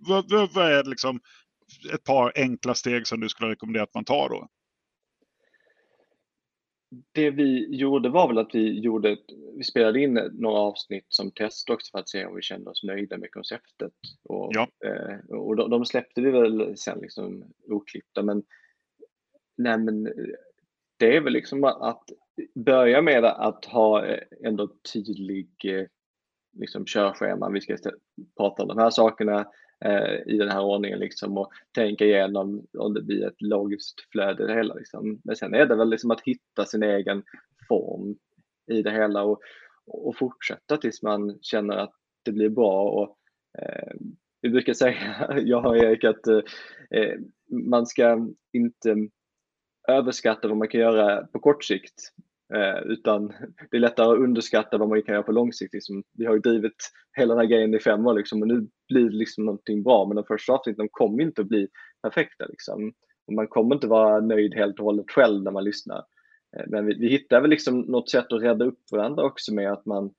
Vad, 0.01 0.31
vad, 0.31 0.53
vad 0.53 0.73
är 0.73 0.85
liksom 0.85 1.21
ett 1.95 2.05
par 2.05 2.33
enkla 2.35 2.75
steg 2.75 3.07
som 3.07 3.21
du 3.21 3.29
skulle 3.29 3.51
rekommendera 3.51 3.83
att 3.83 3.95
man 3.95 4.05
tar 4.05 4.29
då? 4.29 4.49
Det 7.13 7.31
vi 7.31 7.77
gjorde 7.77 8.09
var 8.09 8.29
väl 8.29 8.39
att 8.39 8.55
vi 8.55 8.81
gjorde, 8.81 9.17
vi 9.57 9.65
spelade 9.65 10.01
in 10.01 10.15
några 10.33 10.59
avsnitt 10.59 11.07
som 11.09 11.31
test 11.31 11.71
också 11.71 11.91
för 11.91 11.99
att 11.99 12.09
se 12.09 12.25
om 12.25 12.37
vi 12.37 12.43
kände 12.43 12.71
oss 12.71 12.83
nöjda 12.83 13.19
med 13.19 13.33
konceptet. 13.33 13.93
Och, 14.25 14.53
ja. 14.55 14.69
eh, 14.85 15.37
och 15.37 15.57
de, 15.57 15.71
de, 15.71 15.85
släppte 15.85 16.21
vi 16.21 16.31
väl 16.31 16.77
sen 16.77 16.99
liksom 16.99 17.45
oklippta 17.69 18.23
men, 18.23 18.43
nej 19.57 19.79
men 19.79 20.05
det 20.97 21.17
är 21.17 21.21
väl 21.21 21.33
liksom 21.33 21.65
att 21.65 22.05
börja 22.55 23.03
med 23.03 23.25
att 23.25 23.65
ha 23.65 24.07
ändå 24.45 24.69
tydlig 24.93 25.51
eh, 25.65 25.87
liksom 26.53 26.85
körschema. 26.87 27.51
Vi 27.51 27.61
ska 27.61 27.77
prata 28.37 28.63
om 28.63 28.69
de 28.69 28.79
här 28.79 28.91
sakerna 28.91 29.47
eh, 29.85 30.35
i 30.35 30.39
den 30.39 30.49
här 30.49 30.63
ordningen 30.63 30.99
liksom 30.99 31.39
och 31.39 31.53
tänka 31.75 32.05
igenom 32.05 32.67
om 32.79 32.95
det 32.95 33.03
blir 33.03 33.27
ett 33.27 33.43
logiskt 33.43 34.01
flöde 34.13 34.45
i 34.45 34.47
det 34.47 34.55
hela. 34.55 34.75
Liksom. 34.75 35.21
Men 35.25 35.37
sen 35.37 35.55
är 35.55 35.67
det 35.67 35.77
väl 35.77 35.91
liksom 35.91 36.11
att 36.11 36.21
hitta 36.21 36.65
sin 36.65 36.83
egen 36.83 37.23
form 37.69 38.17
i 38.67 38.83
det 38.83 38.91
hela 38.91 39.23
och, 39.23 39.41
och 39.87 40.17
fortsätta 40.17 40.77
tills 40.77 41.03
man 41.03 41.39
känner 41.43 41.77
att 41.77 41.95
det 42.25 42.33
blir 42.33 42.49
bra. 42.49 42.83
Och, 42.83 43.19
eh, 43.63 43.93
vi 44.41 44.51
brukar 44.51 44.75
säga, 44.75 45.29
jag 45.45 45.67
och 45.67 45.77
Erik, 45.77 46.05
att 46.05 46.27
eh, 46.27 46.41
eh, 46.91 47.19
man 47.51 47.87
ska 47.87 48.29
inte 48.53 48.97
överskatta 49.89 50.49
vad 50.49 50.57
man 50.57 50.69
kan 50.69 50.81
göra 50.81 51.27
på 51.27 51.39
kort 51.39 51.65
sikt. 51.65 52.13
Eh, 52.55 52.83
utan 52.85 53.33
det 53.71 53.77
är 53.77 53.81
lättare 53.81 54.13
att 54.13 54.19
underskatta 54.19 54.79
vad 54.79 54.89
man 54.89 55.03
kan 55.03 55.15
göra 55.15 55.23
på 55.23 55.33
lång 55.33 55.53
sikt. 55.53 55.75
Liksom, 55.75 56.03
vi 56.13 56.27
har 56.27 56.35
ju 56.35 56.41
drivit 56.41 56.91
hela 57.17 57.35
den 57.35 57.41
här 57.41 57.51
grejen 57.51 57.75
i 57.75 57.79
fem 57.79 58.07
år 58.07 58.15
liksom, 58.15 58.43
och 58.43 58.49
nu 58.49 58.69
blir 58.89 59.05
det 59.05 59.17
liksom 59.17 59.45
någonting 59.45 59.83
bra. 59.83 60.07
Men 60.07 60.17
de 60.17 60.25
första 60.25 60.53
avsnitten 60.53 60.89
kommer 60.91 61.23
inte 61.23 61.41
att 61.41 61.49
bli 61.49 61.69
perfekta. 62.03 62.47
Liksom. 62.47 62.93
Och 63.27 63.33
man 63.33 63.47
kommer 63.47 63.75
inte 63.75 63.87
vara 63.87 64.21
nöjd 64.21 64.55
helt 64.55 64.79
och 64.79 64.85
hållet 64.85 65.11
själv 65.11 65.43
när 65.43 65.51
man 65.51 65.65
lyssnar. 65.65 66.05
Eh, 66.57 66.65
men 66.67 66.87
vi, 66.87 66.95
vi 66.95 67.09
hittar 67.09 67.41
väl 67.41 67.51
liksom 67.51 67.81
något 67.81 68.11
sätt 68.11 68.33
att 68.33 68.43
rädda 68.43 68.65
upp 68.65 68.81
varandra 68.93 69.25
också 69.25 69.55
med 69.55 69.73
att 69.73 69.87
man 69.87 70.11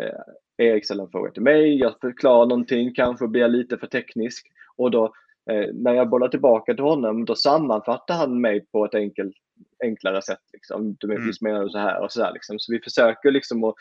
eh, 0.00 0.20
Erik 0.66 0.84
ställer 0.84 1.04
en 1.04 1.10
fråga 1.10 1.30
till 1.30 1.42
mig, 1.42 1.78
jag 1.78 1.94
förklarar 2.00 2.46
någonting, 2.46 2.94
kanske 2.94 3.28
blir 3.28 3.42
jag 3.42 3.50
lite 3.50 3.78
för 3.78 3.86
teknisk 3.86 4.46
och 4.76 4.90
då 4.90 5.04
eh, 5.50 5.70
när 5.74 5.94
jag 5.94 6.08
bollar 6.08 6.28
tillbaka 6.28 6.74
till 6.74 6.84
honom 6.84 7.24
då 7.24 7.34
sammanfattar 7.34 8.14
han 8.14 8.40
mig 8.40 8.66
på 8.72 8.84
ett 8.84 8.94
enkelt 8.94 9.36
enklare 9.84 10.22
sätt. 10.22 10.42
Liksom. 10.52 10.96
Du 11.00 11.14
mm. 11.14 11.32
menar 11.40 11.64
du 11.64 11.70
så 11.70 11.78
här 11.78 12.02
och 12.02 12.12
så 12.12 12.20
där. 12.20 12.32
Liksom. 12.32 12.58
Så 12.58 12.72
vi 12.72 12.80
försöker 12.80 13.30
liksom 13.30 13.64
att, 13.64 13.74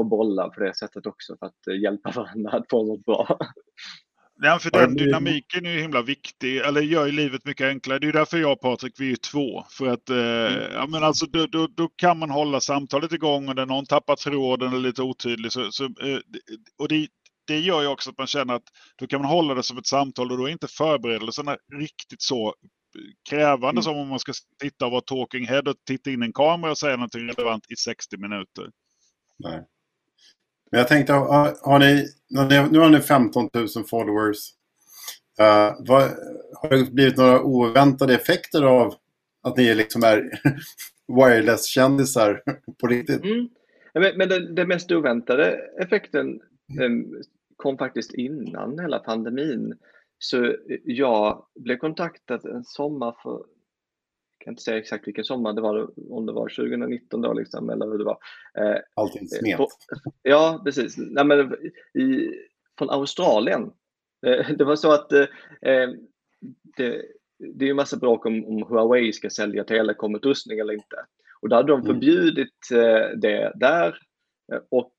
att 0.00 0.08
bolla 0.08 0.48
på 0.48 0.60
det 0.60 0.76
sättet 0.76 1.06
också 1.06 1.36
för 1.36 1.46
att 1.46 1.66
eh, 1.70 1.80
hjälpa 1.80 2.10
varandra 2.16 2.50
att 2.50 2.66
få 2.70 2.86
något 2.86 3.04
bra. 3.04 3.38
Ja, 4.40 4.58
för 4.58 4.70
den 4.70 4.94
dynamiken 4.94 5.66
är 5.66 5.70
ju 5.70 5.80
himla 5.80 6.02
viktig, 6.02 6.56
eller 6.56 6.80
gör 6.80 7.06
ju 7.06 7.12
livet 7.12 7.44
mycket 7.44 7.66
enklare. 7.66 7.98
Det 7.98 8.08
är 8.08 8.12
därför 8.12 8.38
jag 8.38 8.52
och 8.52 8.60
Patrik, 8.60 8.94
vi 8.98 9.12
är 9.12 9.16
två. 9.16 9.64
För 9.70 9.86
att, 9.86 10.10
eh, 10.10 10.16
mm. 10.16 10.72
ja, 10.72 10.86
men 10.86 11.02
alltså, 11.02 11.26
då, 11.26 11.46
då, 11.46 11.66
då, 11.66 11.88
kan 11.88 12.18
man 12.18 12.30
hålla 12.30 12.60
samtalet 12.60 13.12
igång 13.12 13.48
och 13.48 13.56
när 13.56 13.66
någon 13.66 13.86
tappar 13.86 14.16
tråden 14.16 14.68
eller 14.68 14.88
lite 14.88 15.02
otydlig. 15.02 15.52
Så, 15.52 15.72
så 15.72 15.84
eh, 15.84 16.18
och 16.78 16.88
det, 16.88 17.08
det 17.46 17.58
gör 17.58 17.82
ju 17.82 17.88
också 17.88 18.10
att 18.10 18.18
man 18.18 18.26
känner 18.26 18.54
att 18.54 18.62
då 18.96 19.06
kan 19.06 19.20
man 19.20 19.30
hålla 19.30 19.54
det 19.54 19.62
som 19.62 19.78
ett 19.78 19.86
samtal 19.86 20.32
och 20.32 20.38
då 20.38 20.44
är 20.44 20.52
inte 20.52 20.68
förberedelserna 20.68 21.56
riktigt 21.72 22.22
så 22.22 22.54
krävande 23.30 23.68
mm. 23.68 23.82
som 23.82 23.96
om 23.96 24.08
man 24.08 24.18
ska 24.18 24.32
sitta 24.62 24.86
och 24.86 24.92
vara 24.92 25.00
talking 25.00 25.46
head 25.46 25.62
och 25.66 25.76
titta 25.86 26.10
in 26.10 26.22
en 26.22 26.32
kamera 26.32 26.70
och 26.70 26.78
säga 26.78 26.96
någonting 26.96 27.28
relevant 27.28 27.64
i 27.70 27.76
60 27.76 28.16
minuter. 28.16 28.70
Nej. 29.38 29.64
Men 30.70 30.78
jag 30.78 30.88
tänkte, 30.88 31.12
har, 31.12 31.56
har 31.62 31.78
ni, 31.78 32.06
nu 32.70 32.78
har 32.78 32.90
ni 32.90 33.00
15 33.00 33.48
000 33.54 33.68
followers. 33.90 34.38
Uh, 35.40 35.76
vad, 35.78 36.02
har 36.54 36.68
det 36.68 36.92
blivit 36.92 37.16
några 37.16 37.42
oväntade 37.42 38.14
effekter 38.14 38.62
av 38.62 38.94
att 39.42 39.56
ni 39.56 39.74
liksom 39.74 40.02
är 40.02 40.30
wireless-kändisar 41.08 42.42
på 42.80 42.86
riktigt? 42.86 43.24
Mm. 43.24 43.48
Men, 43.94 44.18
men 44.18 44.28
den, 44.28 44.54
den, 44.54 44.68
mest 44.68 44.92
oväntade 44.92 45.60
effekten 45.80 46.40
um, 46.80 47.22
kom 47.56 47.78
faktiskt 47.78 48.14
innan 48.14 48.78
hela 48.78 48.98
pandemin. 48.98 49.74
Så 50.18 50.56
jag 50.84 51.46
blev 51.54 51.76
kontaktad 51.76 52.44
en 52.44 52.64
sommar 52.64 53.16
för, 53.22 53.30
jag 53.30 54.44
kan 54.44 54.52
inte 54.52 54.62
säga 54.62 54.78
exakt 54.78 55.06
vilken 55.06 55.24
sommar 55.24 55.52
det 55.52 55.60
var, 55.60 55.90
om 56.12 56.26
det 56.26 56.32
var 56.32 56.48
2019 56.48 57.22
då 57.22 57.32
liksom, 57.32 57.70
eller 57.70 57.86
hur 57.86 57.98
det 57.98 58.04
var. 58.04 58.18
Eh, 58.58 58.80
Allting 58.94 59.28
smet. 59.28 59.60
Ja, 60.22 60.62
precis. 60.64 60.94
Nej, 60.98 61.24
men 61.24 61.54
i, 61.94 62.30
från 62.78 62.90
Australien. 62.90 63.72
Eh, 64.26 64.50
det 64.58 64.64
var 64.64 64.76
så 64.76 64.92
att 64.92 65.12
eh, 65.12 65.26
det, 66.76 67.04
det 67.38 67.64
är 67.66 67.70
en 67.70 67.76
massa 67.76 67.96
bråk 67.96 68.26
om, 68.26 68.44
om 68.44 68.62
Huawei 68.62 69.12
ska 69.12 69.30
sälja 69.30 69.64
telekomutrustning 69.64 70.58
eller 70.58 70.72
inte. 70.72 70.96
Och 71.40 71.48
då 71.48 71.56
hade 71.56 71.72
de 71.72 71.80
mm. 71.80 71.86
förbjudit 71.92 72.70
mm. 72.70 73.20
det 73.20 73.52
där. 73.54 73.98
Och 74.70 74.94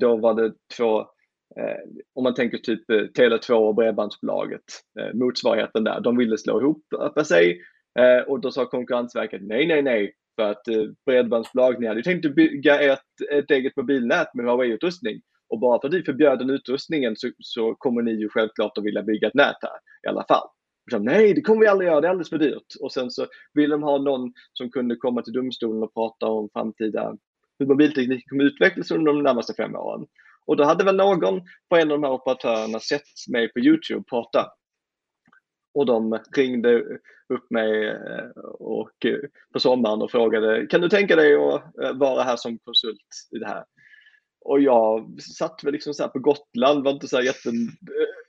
då 0.00 0.16
var 0.16 0.34
det 0.34 0.54
två 0.76 1.06
Eh, 1.06 1.11
Eh, 1.56 2.02
om 2.14 2.24
man 2.24 2.34
tänker 2.34 2.58
typ 2.58 2.90
eh, 2.90 2.96
Tele2 2.96 3.52
och 3.52 3.74
Bredbandsbolaget, 3.74 4.62
eh, 5.00 5.14
motsvarigheten 5.14 5.84
där, 5.84 6.00
de 6.00 6.16
ville 6.16 6.38
slå 6.38 6.60
ihop 6.60 6.84
sig 7.26 7.60
eh, 7.98 8.28
och 8.28 8.40
då 8.40 8.50
sa 8.50 8.66
Konkurrensverket 8.66 9.42
nej, 9.42 9.66
nej, 9.66 9.82
nej, 9.82 10.14
för 10.36 10.50
att 10.50 10.68
eh, 10.68 10.84
Bredbandsbolag, 11.06 11.80
ni 11.80 11.86
hade 11.86 12.00
ju 12.00 12.04
tänkt 12.04 12.34
bygga 12.34 12.80
ett, 12.80 13.30
ett 13.32 13.50
eget 13.50 13.76
mobilnät 13.76 14.34
med 14.34 14.46
Huawei-utrustning 14.46 15.20
och 15.48 15.60
bara 15.60 15.80
för 15.80 15.88
att 15.88 15.94
vi 15.94 16.02
förbjöd 16.02 16.38
den 16.38 16.50
utrustningen 16.50 17.16
så, 17.16 17.30
så, 17.38 17.74
kommer 17.74 18.02
ni 18.02 18.12
ju 18.12 18.28
självklart 18.28 18.78
att 18.78 18.84
vilja 18.84 19.02
bygga 19.02 19.28
ett 19.28 19.34
nät 19.34 19.56
här 19.62 19.78
i 20.06 20.08
alla 20.08 20.24
fall. 20.28 20.48
Så, 20.90 20.98
nej, 20.98 21.34
det 21.34 21.40
kommer 21.40 21.60
vi 21.60 21.66
aldrig 21.66 21.88
göra, 21.90 22.00
det 22.00 22.06
är 22.06 22.10
alldeles 22.10 22.30
för 22.30 22.38
dyrt. 22.38 22.66
Och 22.80 22.92
sen 22.92 23.10
så 23.10 23.26
ville 23.54 23.74
de 23.74 23.82
ha 23.82 23.98
någon 23.98 24.32
som 24.52 24.70
kunde 24.70 24.96
komma 24.96 25.22
till 25.22 25.32
domstolen 25.32 25.82
och 25.82 25.94
prata 25.94 26.26
om 26.26 26.48
framtida 26.52 27.16
hur 27.58 27.66
mobilteknik 27.66 28.28
kommer 28.28 28.44
utvecklas 28.44 28.90
under 28.90 29.12
de 29.12 29.22
närmaste 29.22 29.54
fem 29.54 29.76
åren. 29.76 30.06
Och 30.46 30.56
då 30.56 30.64
hade 30.64 30.84
väl 30.84 30.96
någon 30.96 31.42
på 31.70 31.76
en 31.76 31.90
av 31.90 32.00
de 32.00 32.02
här 32.02 32.12
operatörerna 32.12 32.80
sett 32.80 33.02
mig 33.32 33.52
på 33.52 33.58
Youtube 33.58 34.04
prata. 34.10 34.52
Och 35.74 35.86
de 35.86 36.18
ringde 36.36 36.78
upp 37.34 37.50
mig 37.50 37.88
eh, 37.88 38.42
och, 38.58 39.06
eh, 39.06 39.18
på 39.52 39.60
sommaren 39.60 40.02
och 40.02 40.10
frågade 40.10 40.66
kan 40.66 40.80
du 40.80 40.88
tänka 40.88 41.16
dig 41.16 41.34
att 41.34 41.78
eh, 41.82 41.92
vara 41.92 42.22
här 42.22 42.36
som 42.36 42.58
konsult 42.58 43.06
i 43.36 43.38
det 43.38 43.46
här? 43.46 43.64
Och 44.44 44.60
jag 44.60 45.20
satt 45.20 45.64
väl 45.64 45.72
liksom 45.72 45.94
så 45.94 46.08
på 46.08 46.18
Gotland, 46.18 46.84
var 46.84 46.92
inte 46.92 47.08
så 47.08 47.22
jätte 47.22 47.50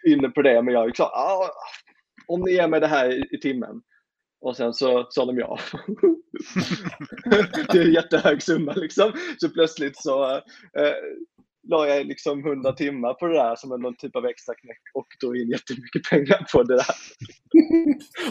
inne 0.07 0.29
på 0.29 0.41
det, 0.41 0.61
men 0.61 0.73
jag 0.73 0.97
sa 0.97 1.03
ah, 1.03 1.49
om 2.27 2.41
ni 2.41 2.51
ger 2.51 2.67
mig 2.67 2.79
det 2.79 2.87
här 2.87 3.11
i, 3.11 3.27
i 3.31 3.39
timmen. 3.39 3.81
Och 4.41 4.57
sen 4.57 4.73
så 4.73 5.07
sa 5.09 5.25
de 5.25 5.37
ja. 5.37 5.59
det 7.71 7.77
är 7.77 7.85
en 7.85 7.93
jättehög 7.93 8.43
summa 8.43 8.73
liksom. 8.73 9.11
Så 9.37 9.49
plötsligt 9.49 9.97
så 9.97 10.35
eh, 10.77 10.95
la 11.67 11.87
jag 11.87 12.07
liksom 12.07 12.45
100 12.45 12.71
timmar 12.71 13.13
på 13.13 13.27
det 13.27 13.33
där 13.33 13.55
som 13.55 13.81
någon 13.81 13.95
typ 13.95 14.15
av 14.15 14.25
extra 14.25 14.55
knäck 14.55 14.81
och 14.93 15.07
drog 15.21 15.37
in 15.37 15.49
jättemycket 15.49 16.03
pengar 16.09 16.45
på 16.53 16.63
det 16.63 16.75
där. 16.75 16.95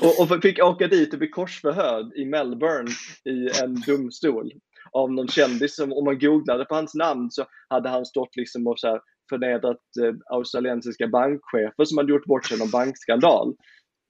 och, 0.21 0.35
och 0.35 0.43
fick 0.43 0.63
åka 0.63 0.87
dit 0.87 1.13
och 1.13 1.19
bli 1.19 1.29
korsförhörd 1.29 2.13
i 2.17 2.25
Melbourne 2.25 2.91
i 3.25 3.63
en 3.63 3.75
domstol 3.87 4.53
av 4.93 5.13
någon 5.13 5.29
kändis. 5.29 5.77
Som, 5.77 5.93
om 5.93 6.05
man 6.05 6.19
googlade 6.19 6.65
på 6.65 6.75
hans 6.75 6.95
namn 6.95 7.31
så 7.31 7.45
hade 7.69 7.89
han 7.89 8.07
stått 8.07 8.37
liksom 8.37 8.67
och 8.67 8.79
så 8.79 8.89
här 8.89 9.01
förnedrat 9.29 9.81
eh, 10.03 10.15
australiensiska 10.37 11.09
bankchefer 11.09 11.85
som 11.85 11.99
hade 11.99 12.13
gjort 12.13 12.27
bort 12.27 12.47
sig 12.47 12.59
någon 12.59 12.71
bankskandal. 12.71 13.55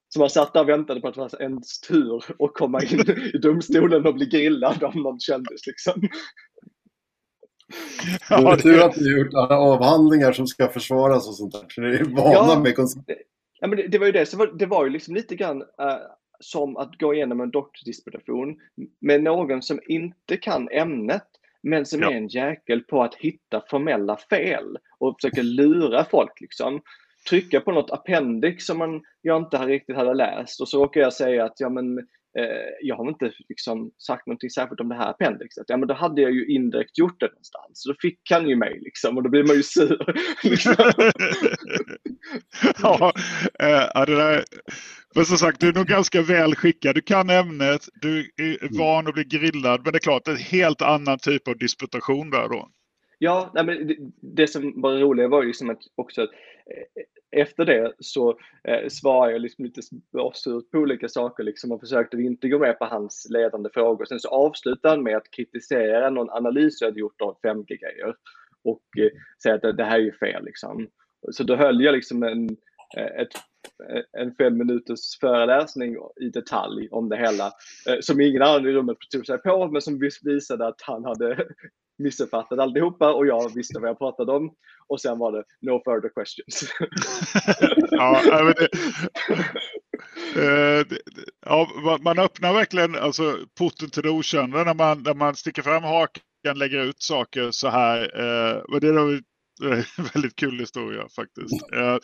Så 0.09 0.19
man 0.19 0.31
satt 0.31 0.53
där 0.53 0.61
och 0.61 0.69
väntade 0.69 1.01
på 1.01 1.09
att 1.09 1.15
det 1.15 1.21
var 1.21 1.43
ens 1.43 1.81
tur 1.81 2.25
att 2.39 2.55
komma 2.55 2.83
in 2.83 3.01
i 3.35 3.39
domstolen 3.39 4.07
och 4.07 4.15
bli 4.15 4.27
grillad 4.27 4.83
av 4.83 4.97
någon 4.97 5.21
kändis. 5.21 5.67
Liksom. 5.67 6.09
Ja, 8.31 8.41
det 8.41 8.53
är 8.53 8.57
tur 8.57 8.85
att 8.85 8.97
har 8.97 9.19
gjort 9.19 9.35
alla 9.35 9.59
avhandlingar 9.59 10.33
som 10.33 10.47
ska 10.47 10.69
försvaras 10.69 11.29
och 11.29 11.35
sånt 11.35 11.53
där. 11.53 11.65
Så 11.69 11.81
ni 11.81 11.89
är 11.89 12.05
vana 12.05 12.33
ja, 12.33 12.61
med 12.65 12.77
koncept. 12.77 13.11
Ja, 13.61 13.67
men 13.67 13.77
det, 13.77 13.89
det, 13.89 13.99
var 13.99 14.07
ju 14.07 14.13
det. 14.13 14.27
Så 14.27 14.37
var, 14.37 14.47
det 14.47 14.67
var 14.67 14.85
ju 14.85 14.91
liksom 14.91 15.15
lite 15.15 15.37
grann 15.37 15.63
uh, 15.63 15.67
som 16.41 16.77
att 16.77 16.99
gå 16.99 17.15
igenom 17.15 17.41
en 17.41 17.51
doktorsdisputation 17.51 18.57
med 19.01 19.23
någon 19.23 19.63
som 19.63 19.81
inte 19.87 20.37
kan 20.37 20.69
ämnet 20.69 21.27
men 21.63 21.87
som 21.87 22.01
ja. 22.01 22.11
är 22.11 22.17
en 22.17 22.29
jäkel 22.29 22.81
på 22.81 23.03
att 23.03 23.15
hitta 23.15 23.63
formella 23.71 24.17
fel 24.17 24.79
och 24.99 25.17
försöka 25.21 25.43
lura 25.43 26.05
folk. 26.05 26.41
Liksom. 26.41 26.81
Trycka 27.29 27.61
på 27.61 27.73
något 27.73 27.91
appendix 27.91 28.67
som 28.67 28.79
man, 28.79 29.03
jag 29.21 29.43
inte 29.43 29.57
riktigt 29.57 29.97
hade 29.97 30.15
läst 30.15 30.61
och 30.61 30.69
så 30.69 30.83
råkar 30.83 31.01
jag 31.01 31.13
säga 31.13 31.45
att 31.45 31.61
ja, 31.61 31.69
men, 31.69 32.07
eh, 32.39 32.71
jag 32.81 32.97
har 32.97 33.09
inte 33.09 33.33
liksom 33.49 33.91
sagt 33.99 34.27
någonting 34.27 34.51
särskilt 34.51 34.81
om 34.81 34.89
det 34.89 34.95
här 34.95 35.11
appendixet. 35.11 35.65
Ja, 35.69 35.77
men 35.77 35.89
då 35.89 35.95
hade 35.95 36.23
jag 36.23 36.33
ju 36.33 36.47
indirekt 36.47 36.99
gjort 36.99 37.21
det 37.21 37.27
någonstans. 37.27 37.71
Så 37.73 37.89
då 37.89 37.97
fick 38.01 38.21
han 38.31 38.49
ju 38.49 38.57
mig 38.57 38.79
liksom 38.81 39.17
och 39.17 39.23
då 39.23 39.31
blir 39.31 39.45
man 39.45 39.57
ju 39.57 39.63
sur. 39.63 40.15
liksom. 40.43 40.75
ja, 42.83 43.13
eh, 43.59 44.05
det 44.07 44.17
där, 44.17 44.45
men 45.15 45.25
som 45.25 45.37
sagt, 45.37 45.61
du 45.61 45.69
är 45.69 45.73
nog 45.73 45.87
ganska 45.87 46.23
väl 46.23 46.55
skickad. 46.55 46.95
Du 46.95 47.01
kan 47.01 47.31
ämnet, 47.31 47.89
du 47.95 48.21
är 48.37 48.65
mm. 48.65 48.79
van 48.79 49.07
att 49.07 49.15
bli 49.15 49.25
grillad, 49.25 49.81
men 49.85 49.93
det 49.93 49.99
är 49.99 50.01
klart, 50.01 50.25
det 50.25 50.31
är 50.31 50.35
en 50.35 50.41
helt 50.41 50.83
annan 50.83 51.19
typ 51.19 51.49
av 51.49 51.59
disputation 51.59 52.31
där 52.31 52.49
då. 52.49 52.69
Ja, 53.19 53.51
nej, 53.55 53.65
men 53.65 53.87
det, 53.87 53.97
det 54.21 54.47
som 54.47 54.81
var 54.83 54.99
roligt 54.99 55.31
var 55.31 55.43
ju 55.43 55.47
liksom 55.47 55.71
att 55.71 55.83
också 55.95 56.23
att 56.23 56.31
eh, 56.31 57.03
efter 57.33 57.65
det 57.65 57.93
så 57.99 58.39
eh, 58.69 58.89
svarade 58.89 59.33
jag 59.33 59.41
liksom 59.41 59.65
lite 59.65 59.83
surt 60.35 60.71
på 60.71 60.79
olika 60.79 61.09
saker 61.09 61.43
liksom 61.43 61.73
och 61.73 61.81
försökte 61.81 62.17
inte 62.17 62.49
gå 62.49 62.59
med 62.59 62.79
på 62.79 62.85
hans 62.85 63.27
ledande 63.31 63.71
frågor. 63.75 64.05
Sen 64.05 64.21
så 64.21 64.29
avslutade 64.29 64.95
han 64.95 65.03
med 65.03 65.17
att 65.17 65.31
kritisera 65.31 66.11
någon 66.11 66.31
analys 66.31 66.81
jag 66.81 66.89
hade 66.89 67.01
gjort 67.01 67.21
av 67.21 67.37
5G-grejer 67.43 68.15
och 68.65 68.83
eh, 68.99 69.11
säga 69.43 69.55
att 69.55 69.63
det, 69.63 69.73
det 69.73 69.85
här 69.85 69.99
är 69.99 70.03
ju 70.03 70.13
fel. 70.13 70.45
Liksom. 70.45 70.89
Så 71.33 71.43
då 71.43 71.57
höll 71.57 71.81
jag 71.81 71.95
liksom 71.95 72.23
en, 72.23 72.49
eh, 72.97 73.21
ett, 73.23 73.35
eh, 73.91 74.23
en 74.23 74.35
fem 74.35 74.59
minuters 74.59 75.19
föreläsning 75.21 75.97
i 76.21 76.29
detalj 76.29 76.89
om 76.91 77.09
det 77.09 77.17
hela 77.17 77.47
eh, 77.89 78.01
som 78.01 78.21
ingen 78.21 78.43
annan 78.43 78.67
i 78.67 78.73
rummet 78.73 78.97
tog 79.13 79.27
sig 79.27 79.39
på 79.39 79.67
men 79.67 79.83
som 79.83 80.01
visade 80.23 80.67
att 80.67 80.83
han 80.83 81.05
hade 81.05 81.47
missuppfattat 82.03 82.59
alltihopa 82.59 83.13
och 83.13 83.27
jag 83.27 83.55
visste 83.55 83.81
vad 83.81 83.89
jag 83.89 83.99
pratade 83.99 84.33
om. 84.33 84.53
Och 84.87 85.01
sen 85.01 85.19
var 85.19 85.33
det 85.33 85.45
no 85.61 85.83
further 85.85 86.09
questions. 86.09 86.73
ja, 87.91 88.23
men 88.45 88.55
det, 88.55 88.69
eh, 90.37 90.99
ja, 91.47 91.69
man 92.01 92.19
öppnar 92.19 92.55
verkligen 92.55 92.97
alltså, 92.97 93.39
porten 93.59 93.91
till 93.91 94.03
det 94.03 94.11
okända 94.11 94.65
när 94.65 94.75
man, 94.75 95.03
när 95.03 95.15
man 95.15 95.35
sticker 95.35 95.63
fram 95.63 95.83
hakan, 95.83 96.59
lägger 96.59 96.85
ut 96.85 97.03
saker 97.03 97.51
så 97.51 97.69
här. 97.69 98.01
Eh, 98.03 98.81
det 98.81 98.89
är 98.89 98.99
en 98.99 99.23
väldigt 100.15 100.37
kul 100.37 100.59
historia 100.59 101.09
faktiskt. 101.17 101.73
Eh, 101.73 101.97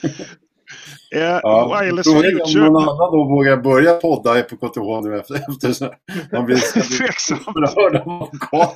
Eh, 1.14 1.20
ja, 1.20 1.80
wireless 1.80 2.06
future. 2.06 2.66
Om 2.66 2.72
någon 2.72 2.82
annan 2.82 3.12
då 3.12 3.24
vågar 3.24 3.56
börja 3.56 3.94
podda 3.94 4.42
på 4.42 4.56
KTH 4.56 5.08
nu 5.08 5.18
efter, 5.18 5.34
efter 5.34 5.96
man 6.32 6.46
blir 6.46 6.56
av 8.12 8.74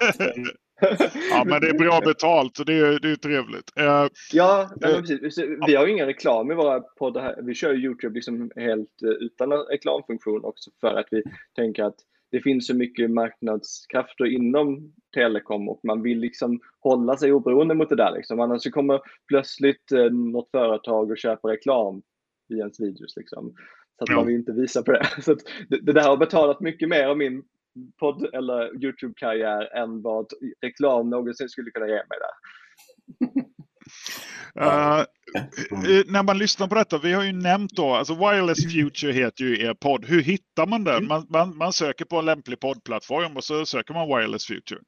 Ja, 1.30 1.44
men 1.46 1.60
det 1.60 1.68
är 1.68 1.78
bra 1.78 2.00
betalt 2.00 2.58
och 2.58 2.66
det 2.66 2.78
är, 2.78 3.00
det 3.00 3.10
är 3.10 3.16
trevligt. 3.16 3.72
Uh, 3.80 4.08
ja, 4.32 4.70
uh, 4.84 5.00
precis. 5.00 5.38
Vi 5.66 5.74
har 5.74 5.86
ju 5.86 5.92
ingen 5.92 6.06
reklam 6.06 6.50
i 6.50 6.54
våra 6.54 6.80
poddar. 6.80 7.38
Vi 7.42 7.54
kör 7.54 7.74
YouTube 7.74 8.14
liksom 8.14 8.50
helt 8.56 9.02
utan 9.20 9.52
reklamfunktion 9.52 10.44
också 10.44 10.70
för 10.80 10.94
att 10.94 11.06
vi 11.10 11.22
tänker 11.56 11.84
att 11.84 11.96
det 12.32 12.40
finns 12.40 12.66
så 12.66 12.74
mycket 12.74 13.10
marknadskrafter 13.10 14.24
inom 14.24 14.92
telekom 15.14 15.68
och 15.68 15.80
man 15.84 16.02
vill 16.02 16.18
liksom 16.18 16.60
hålla 16.80 17.16
sig 17.16 17.32
oberoende 17.32 17.74
mot 17.74 17.88
det 17.88 17.96
där. 17.96 18.12
Liksom. 18.16 18.40
Annars 18.40 18.62
så 18.62 18.70
kommer 18.70 19.00
plötsligt 19.28 19.92
eh, 19.92 20.10
något 20.10 20.50
företag 20.50 21.10
och 21.10 21.18
köpa 21.18 21.48
reklam 21.48 22.02
i 22.54 22.58
ens 22.58 22.80
videos. 22.80 23.16
Liksom. 23.16 23.54
Så 23.98 24.04
att 24.04 24.08
ja. 24.08 24.16
man 24.16 24.26
vill 24.26 24.36
inte 24.36 24.52
visa 24.52 24.82
på 24.82 24.92
det. 24.92 25.06
Så 25.22 25.34
det, 25.68 25.80
det 25.82 25.92
där 25.92 26.08
har 26.08 26.16
betalat 26.16 26.60
mycket 26.60 26.88
mer 26.88 27.06
av 27.06 27.18
min 27.18 27.42
podd 28.00 28.34
eller 28.34 28.84
Youtube-karriär 28.84 29.76
än 29.76 30.02
vad 30.02 30.26
reklam 30.60 31.10
någonsin 31.10 31.48
skulle 31.48 31.70
kunna 31.70 31.86
ge 31.86 31.94
mig 31.94 32.18
där. 32.20 32.34
Uh. 34.60 35.04
när 36.06 36.22
man 36.22 36.38
lyssnar 36.38 36.68
på 36.68 36.74
detta, 36.74 36.98
vi 36.98 37.12
har 37.12 37.24
ju 37.24 37.32
nämnt 37.32 37.76
då, 37.76 37.94
alltså 37.94 38.14
Wireless 38.14 38.72
Future 38.72 39.12
heter 39.12 39.44
ju 39.44 39.66
er 39.66 39.74
podd. 39.74 40.04
Hur 40.04 40.22
hittar 40.22 40.66
man 40.66 40.84
den? 40.84 40.96
Mm. 40.96 41.08
Man, 41.08 41.26
man, 41.28 41.56
man 41.56 41.72
söker 41.72 42.04
på 42.04 42.16
en 42.16 42.24
lämplig 42.24 42.60
poddplattform 42.60 43.36
och 43.36 43.44
så 43.44 43.66
söker 43.66 43.94
man 43.94 44.08
Wireless 44.08 44.46
Future. 44.46 44.80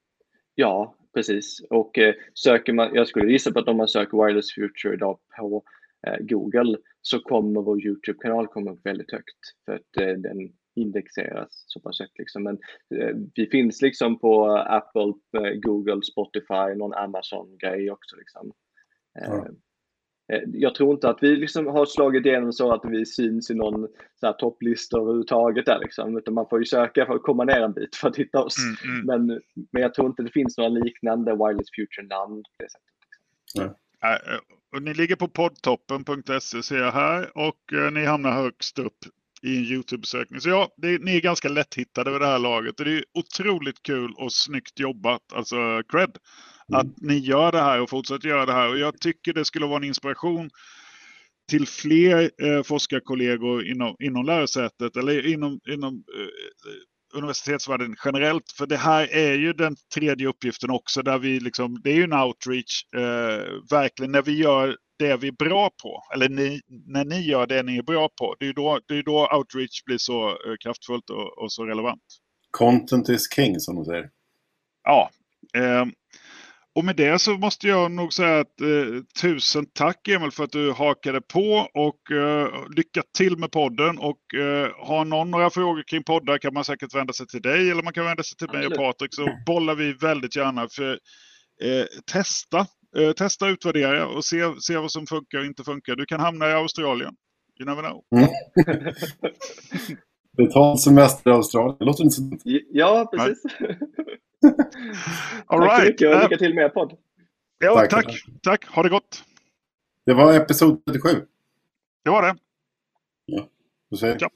Ja, 0.54 0.96
precis. 1.14 1.60
Och 1.70 1.98
eh, 1.98 2.14
söker 2.34 2.72
man, 2.72 2.94
jag 2.94 3.08
skulle 3.08 3.32
gissa 3.32 3.52
på 3.52 3.58
att 3.58 3.68
om 3.68 3.76
man 3.76 3.88
söker 3.88 4.26
Wireless 4.26 4.54
Future 4.54 4.94
idag 4.94 5.18
på 5.38 5.62
eh, 6.06 6.16
Google 6.20 6.76
så 7.02 7.20
kommer 7.20 7.62
vår 7.62 7.86
YouTube-kanal 7.86 8.46
komma 8.46 8.70
upp 8.70 8.86
väldigt 8.86 9.12
högt 9.12 9.38
för 9.64 9.72
att 9.72 9.96
eh, 10.00 10.06
den 10.06 10.52
indexeras 10.76 11.64
så 11.66 11.80
pass 11.80 12.00
högt. 12.00 12.18
Liksom. 12.18 12.42
Men 12.42 12.58
eh, 12.94 13.16
vi 13.34 13.46
finns 13.46 13.82
liksom 13.82 14.18
på 14.18 14.46
Apple, 14.56 15.12
eh, 15.36 15.54
Google, 15.54 16.02
Spotify, 16.02 16.74
någon 16.76 16.94
Amazon-grej 16.94 17.90
också. 17.90 18.16
Liksom. 18.16 18.52
Ja. 19.14 19.46
Eh, 20.32 20.40
jag 20.52 20.74
tror 20.74 20.94
inte 20.94 21.08
att 21.08 21.18
vi 21.22 21.36
liksom 21.36 21.66
har 21.66 21.86
slagit 21.86 22.26
igenom 22.26 22.52
så 22.52 22.72
att 22.72 22.84
vi 22.84 23.06
syns 23.06 23.50
i 23.50 23.54
någon 23.54 23.88
så 24.20 24.26
här 24.26 24.32
topplista 24.32 24.98
överhuvudtaget. 24.98 25.66
Där, 25.66 25.78
liksom. 25.78 26.16
Utan 26.18 26.34
man 26.34 26.48
får 26.48 26.58
ju 26.58 26.64
söka 26.64 27.06
för 27.06 27.14
att 27.14 27.22
komma 27.22 27.44
ner 27.44 27.60
en 27.60 27.72
bit 27.72 27.96
för 27.96 28.08
att 28.08 28.16
hitta 28.16 28.44
oss. 28.44 28.56
Mm, 28.84 28.94
mm. 28.94 29.06
Men, 29.06 29.40
men 29.72 29.82
jag 29.82 29.94
tror 29.94 30.06
inte 30.06 30.22
det 30.22 30.32
finns 30.32 30.58
några 30.58 30.70
liknande 30.70 31.32
Wireless 31.32 31.70
Future-namn. 31.76 32.42
Ja. 33.54 33.74
Och 34.76 34.82
ni 34.82 34.94
ligger 34.94 35.16
på 35.16 35.28
poddtoppen.se 35.28 36.62
ser 36.62 36.78
jag 36.78 36.92
här 36.92 37.38
och 37.38 37.72
eh, 37.72 37.92
ni 37.92 38.04
hamnar 38.04 38.32
högst 38.32 38.78
upp 38.78 38.98
i 39.42 39.56
en 39.56 39.64
YouTube-sökning. 39.64 40.40
Så 40.40 40.48
ja, 40.48 40.74
det, 40.76 41.02
ni 41.02 41.16
är 41.16 41.20
ganska 41.20 41.48
lätthittade 41.48 42.10
vid 42.10 42.20
det 42.20 42.26
här 42.26 42.38
laget 42.38 42.80
och 42.80 42.86
det 42.86 42.92
är 42.92 43.04
otroligt 43.14 43.82
kul 43.82 44.14
och 44.16 44.32
snyggt 44.32 44.80
jobbat. 44.80 45.32
Alltså 45.32 45.82
cred 45.88 46.18
att 46.72 46.84
mm. 46.84 46.94
ni 46.96 47.18
gör 47.18 47.52
det 47.52 47.62
här 47.62 47.80
och 47.80 47.90
fortsätter 47.90 48.28
göra 48.28 48.46
det 48.46 48.52
här. 48.52 48.68
Och 48.68 48.78
jag 48.78 49.00
tycker 49.00 49.32
det 49.32 49.44
skulle 49.44 49.66
vara 49.66 49.76
en 49.76 49.84
inspiration 49.84 50.50
till 51.48 51.66
fler 51.66 52.30
eh, 52.42 52.62
forskarkollegor 52.62 53.66
inom, 53.66 53.96
inom 53.98 54.26
lärosätet 54.26 54.96
eller 54.96 55.26
inom, 55.26 55.60
inom 55.68 55.94
eh, 55.94 57.18
universitetsvärlden 57.18 57.96
generellt. 58.04 58.52
För 58.58 58.66
det 58.66 58.76
här 58.76 59.12
är 59.12 59.34
ju 59.34 59.52
den 59.52 59.76
tredje 59.94 60.28
uppgiften 60.28 60.70
också 60.70 61.02
där 61.02 61.18
vi 61.18 61.40
liksom, 61.40 61.80
det 61.84 61.90
är 61.90 61.94
ju 61.94 62.04
en 62.04 62.12
outreach, 62.12 62.84
eh, 62.96 63.70
verkligen 63.70 64.12
när 64.12 64.22
vi 64.22 64.32
gör 64.32 64.76
det 64.98 65.16
vi 65.16 65.28
är 65.28 65.32
bra 65.32 65.70
på. 65.82 66.02
Eller 66.14 66.28
ni, 66.28 66.60
när 66.86 67.04
ni 67.04 67.20
gör 67.20 67.46
det 67.46 67.62
ni 67.62 67.78
är 67.78 67.82
bra 67.82 68.08
på. 68.18 68.36
Det 68.38 68.48
är 68.48 68.52
då, 68.52 68.80
det 68.88 68.98
är 68.98 69.02
då 69.02 69.28
outreach 69.36 69.84
blir 69.84 69.98
så 69.98 70.28
eh, 70.28 70.54
kraftfullt 70.60 71.10
och, 71.10 71.38
och, 71.38 71.52
så 71.52 71.64
relevant. 71.64 72.02
Content 72.50 73.08
is 73.08 73.32
king 73.34 73.60
som 73.60 73.76
de 73.76 73.84
säger. 73.84 74.10
Ja. 74.84 75.10
Eh, 75.56 75.86
och 76.74 76.84
med 76.84 76.96
det 76.96 77.18
så 77.18 77.38
måste 77.38 77.68
jag 77.68 77.90
nog 77.90 78.12
säga 78.12 78.40
att 78.40 78.60
eh, 78.60 79.02
tusen 79.20 79.66
tack 79.66 80.08
Emil 80.08 80.30
för 80.30 80.44
att 80.44 80.52
du 80.52 80.72
hakade 80.72 81.20
på 81.20 81.68
och 81.74 82.10
eh, 82.10 82.48
lycka 82.76 83.02
till 83.18 83.38
med 83.38 83.52
podden. 83.52 83.98
Och 83.98 84.34
eh, 84.34 84.70
har 84.78 85.04
någon 85.04 85.30
några 85.30 85.50
frågor 85.50 85.82
kring 85.86 86.04
poddar 86.04 86.38
kan 86.38 86.54
man 86.54 86.64
säkert 86.64 86.94
vända 86.94 87.12
sig 87.12 87.26
till 87.26 87.42
dig 87.42 87.70
eller 87.70 87.82
man 87.82 87.92
kan 87.92 88.04
vända 88.04 88.22
sig 88.22 88.36
till 88.36 88.58
mig 88.58 88.66
och 88.66 88.74
Patrik 88.74 89.14
så 89.14 89.28
bollar 89.46 89.74
vi 89.74 89.92
väldigt 89.92 90.36
gärna. 90.36 90.68
för 90.68 90.92
eh, 91.62 91.84
Testa, 92.12 92.66
eh, 92.96 93.12
testa 93.12 93.48
utvärdera 93.48 94.06
och 94.06 94.24
se, 94.24 94.54
se 94.60 94.76
vad 94.76 94.92
som 94.92 95.06
funkar 95.06 95.38
och 95.38 95.44
inte 95.44 95.64
funkar. 95.64 95.96
Du 95.96 96.06
kan 96.06 96.20
hamna 96.20 96.50
i 96.50 96.52
Australien. 96.52 97.14
You 97.60 97.68
never 97.68 97.82
know. 97.82 98.02
Betald 100.36 100.80
semester 100.80 101.30
i 101.30 101.34
Australien, 101.34 101.76
det 101.78 101.84
låter 101.84 102.04
inte 102.04 102.14
så 102.16 102.22
Ja, 102.70 103.10
precis. 103.12 103.42
All 105.46 105.60
tack 105.60 105.70
right. 105.70 105.80
så 105.80 105.86
mycket 105.86 106.14
och 106.16 106.22
lycka 106.22 106.36
till 106.36 106.54
med 106.54 106.64
er 106.64 106.68
podd. 106.68 106.92
Ja, 107.58 107.74
tack. 107.74 107.90
tack. 107.90 108.24
Tack. 108.42 108.64
Ha 108.64 108.82
det 108.82 108.88
gott. 108.88 109.24
Det 110.06 110.14
var 110.14 110.34
episod 110.34 110.82
37. 110.86 111.08
Det 112.04 112.10
var 112.10 112.22
det. 112.22 112.34
Ja. 113.26 113.48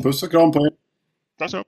Puss 0.02 0.22
och 0.22 0.30
kram 0.30 0.52
på 0.52 0.66
er. 0.66 0.72
Tack 1.38 1.50
så. 1.50 1.64